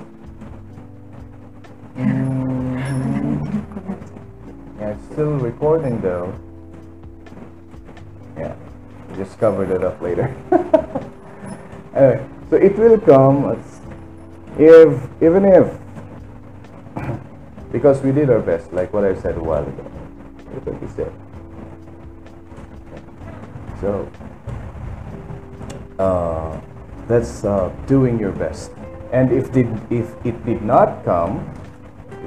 [1.97, 3.39] Mhm.
[4.81, 6.35] Yeah, it's still recording though.
[8.37, 8.55] Yeah,
[9.17, 10.35] just covered it up later.
[11.95, 13.63] anyway, so it will come
[14.59, 15.67] if, even if,
[17.73, 19.91] because we did our best, like what I said a while ago.
[23.81, 24.09] So,
[25.99, 26.61] uh,
[27.09, 28.71] that's uh, doing your best.
[29.13, 31.45] And if did if it did not come,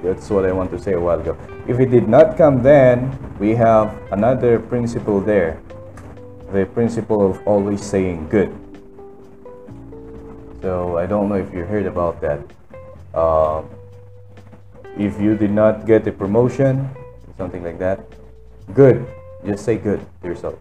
[0.03, 1.37] that's what I want to say a while ago.
[1.67, 5.59] If it did not come, then we have another principle there.
[6.51, 8.55] The principle of always saying good.
[10.61, 12.39] So I don't know if you heard about that.
[13.13, 13.63] Uh,
[14.97, 16.89] if you did not get a promotion,
[17.37, 17.99] something like that,
[18.73, 19.05] good.
[19.45, 20.55] Just say good to yourself.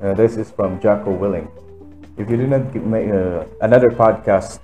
[0.00, 1.50] Uh, this is from Jocko Willink.
[2.16, 4.60] If you did not make uh, another podcast,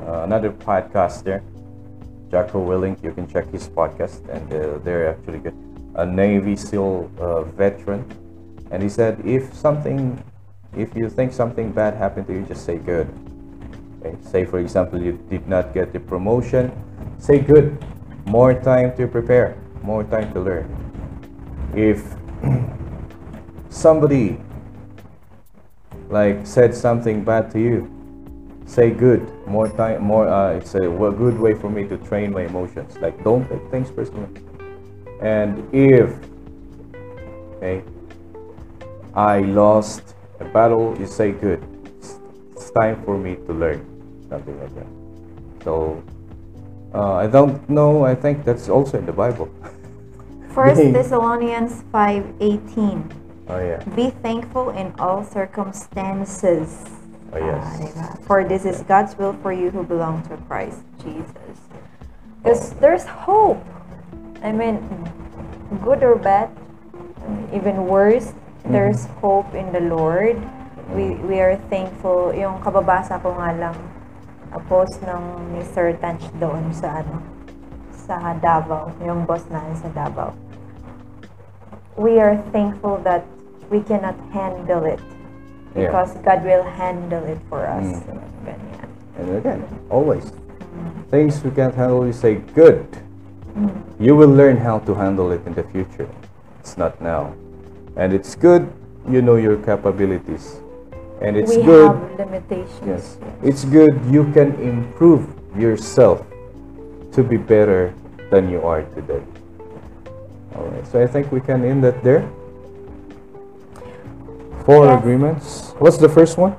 [0.00, 1.42] uh, another podcaster,
[2.30, 5.54] Jocko Willink, you can check his podcast, and uh, they're actually good.
[5.96, 8.04] A Navy SEAL uh, veteran,
[8.70, 10.22] and he said, if something,
[10.76, 13.08] if you think something bad happened to you, just say good.
[14.00, 14.16] Okay?
[14.22, 16.72] Say, for example, you did not get the promotion,
[17.18, 17.82] say good.
[18.26, 20.68] More time to prepare, more time to learn.
[21.74, 22.14] If
[23.70, 24.38] somebody
[26.10, 27.90] like said something bad to you,
[28.66, 29.26] say good.
[29.46, 30.28] More time, more.
[30.28, 32.96] Uh, it's a w- good way for me to train my emotions.
[32.98, 34.28] Like don't take things personally.
[35.20, 36.14] And if
[37.56, 37.82] okay,
[39.14, 41.62] I lost a battle, you say good.
[41.96, 42.18] It's,
[42.76, 43.80] time for me to learn
[44.28, 44.86] something like that.
[45.64, 46.02] So
[46.92, 48.04] uh, I don't know.
[48.04, 49.48] I think that's also in the Bible.
[50.54, 53.08] First Thessalonians five eighteen.
[53.48, 53.82] Oh yeah.
[53.96, 56.84] Be thankful in all circumstances.
[57.32, 57.80] Oh yes.
[57.80, 58.22] Diba?
[58.26, 61.56] For this is God's will for you who belong to Christ Jesus.
[62.42, 63.64] Because there's hope.
[64.42, 64.78] I mean,
[65.82, 66.50] good or bad,
[67.52, 68.32] even worse,
[68.64, 70.40] there's hope in the Lord.
[70.94, 72.32] We we are thankful.
[72.34, 73.76] Yung kababasa ko nga lang,
[74.50, 75.92] a post ng Mr.
[76.00, 77.20] Tanch doon sa ano,
[77.92, 80.32] sa Davao, yung boss namin sa Davao.
[81.98, 83.26] We are thankful that
[83.68, 85.02] we cannot handle it
[85.76, 85.92] Yeah.
[85.92, 87.84] because God will handle it for us.
[87.84, 88.48] Mm.
[88.48, 88.88] Ganyan.
[89.20, 89.60] And again,
[89.92, 90.32] always
[91.10, 92.86] things we can't handle, we say good.
[93.98, 96.08] You will learn how to handle it in the future.
[96.60, 97.34] It's not now,
[97.98, 98.70] and it's good.
[99.10, 100.60] You know your capabilities,
[101.20, 101.90] and it's we good.
[101.90, 102.86] have limitations.
[102.86, 103.92] Yes, it's good.
[104.08, 105.26] You can improve
[105.58, 106.22] yourself
[107.12, 107.92] to be better
[108.30, 109.22] than you are today.
[110.54, 110.86] All right.
[110.86, 112.22] So I think we can end that there.
[114.64, 115.00] Four Yes.
[115.00, 115.74] agreements.
[115.78, 116.54] What's the first one?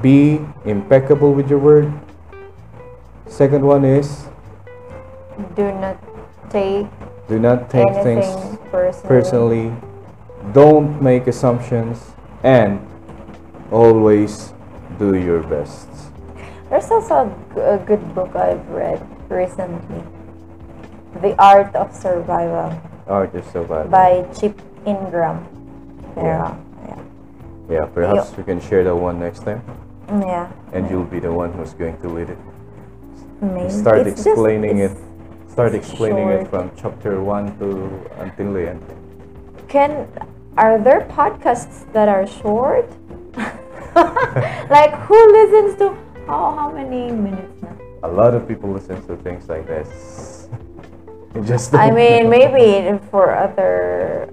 [0.00, 1.92] Be impeccable with your word.
[3.28, 4.28] Second one is
[5.54, 6.00] Do not
[6.48, 6.86] take
[7.28, 9.08] do not take anything things personally.
[9.08, 9.72] personally.
[10.52, 12.12] Don't make assumptions
[12.42, 12.78] and
[13.72, 14.52] always
[14.98, 15.88] do your best.
[16.70, 20.02] There's also a good book I've read recently.
[21.22, 23.90] The Art of Survival Art is survival.
[23.90, 25.46] by Chip Ingram.
[26.16, 26.56] Yeah.
[26.86, 26.98] Yeah.
[27.70, 29.62] Yeah, perhaps we can share that one next time,
[30.08, 30.48] Yeah.
[30.72, 32.38] and you'll be the one who's going to lead it.
[33.40, 33.70] Maybe.
[33.70, 35.05] Start It's explaining it's- it.
[35.56, 37.88] Start explaining it from chapter one to
[38.20, 38.84] until the end.
[39.72, 40.04] Can
[40.58, 42.84] are there podcasts that are short?
[44.68, 45.96] like who listens to
[46.28, 47.72] how how many minutes now?
[48.04, 50.52] A lot of people listen to things like this.
[51.48, 52.36] Just I mean, know.
[52.36, 54.28] maybe for other.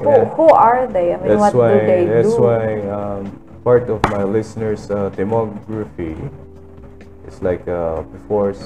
[0.00, 0.24] Who, Yeah.
[0.32, 1.12] who are they?
[1.12, 1.76] I mean, That's what why.
[1.76, 2.40] do they that's do?
[2.40, 3.36] why um,
[3.68, 6.16] part of my listeners' uh, demography
[7.28, 8.56] is like uh, before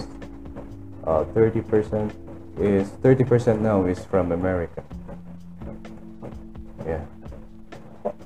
[1.06, 2.12] uh, 30%
[2.58, 4.82] is 30% now is from America.
[6.86, 7.04] Yeah.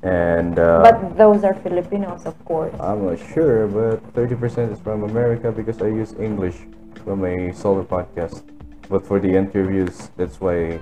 [0.03, 2.75] And uh, But those are Filipinos, of course.
[2.81, 6.57] I'm not sure, but 30% is from America because I use English
[7.05, 8.43] for my solo podcast.
[8.89, 10.79] But for the interviews, that's why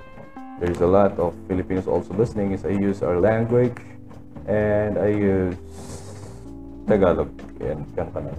[0.60, 2.52] there's a lot of Filipinos also listening.
[2.52, 3.76] Is I use our language
[4.46, 5.56] and I use
[6.86, 8.36] Tagalog and Kankanaey.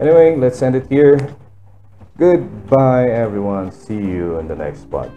[0.00, 1.18] Anyway, let's end it here.
[2.18, 3.70] Goodbye, everyone.
[3.70, 5.08] See you in the next spot.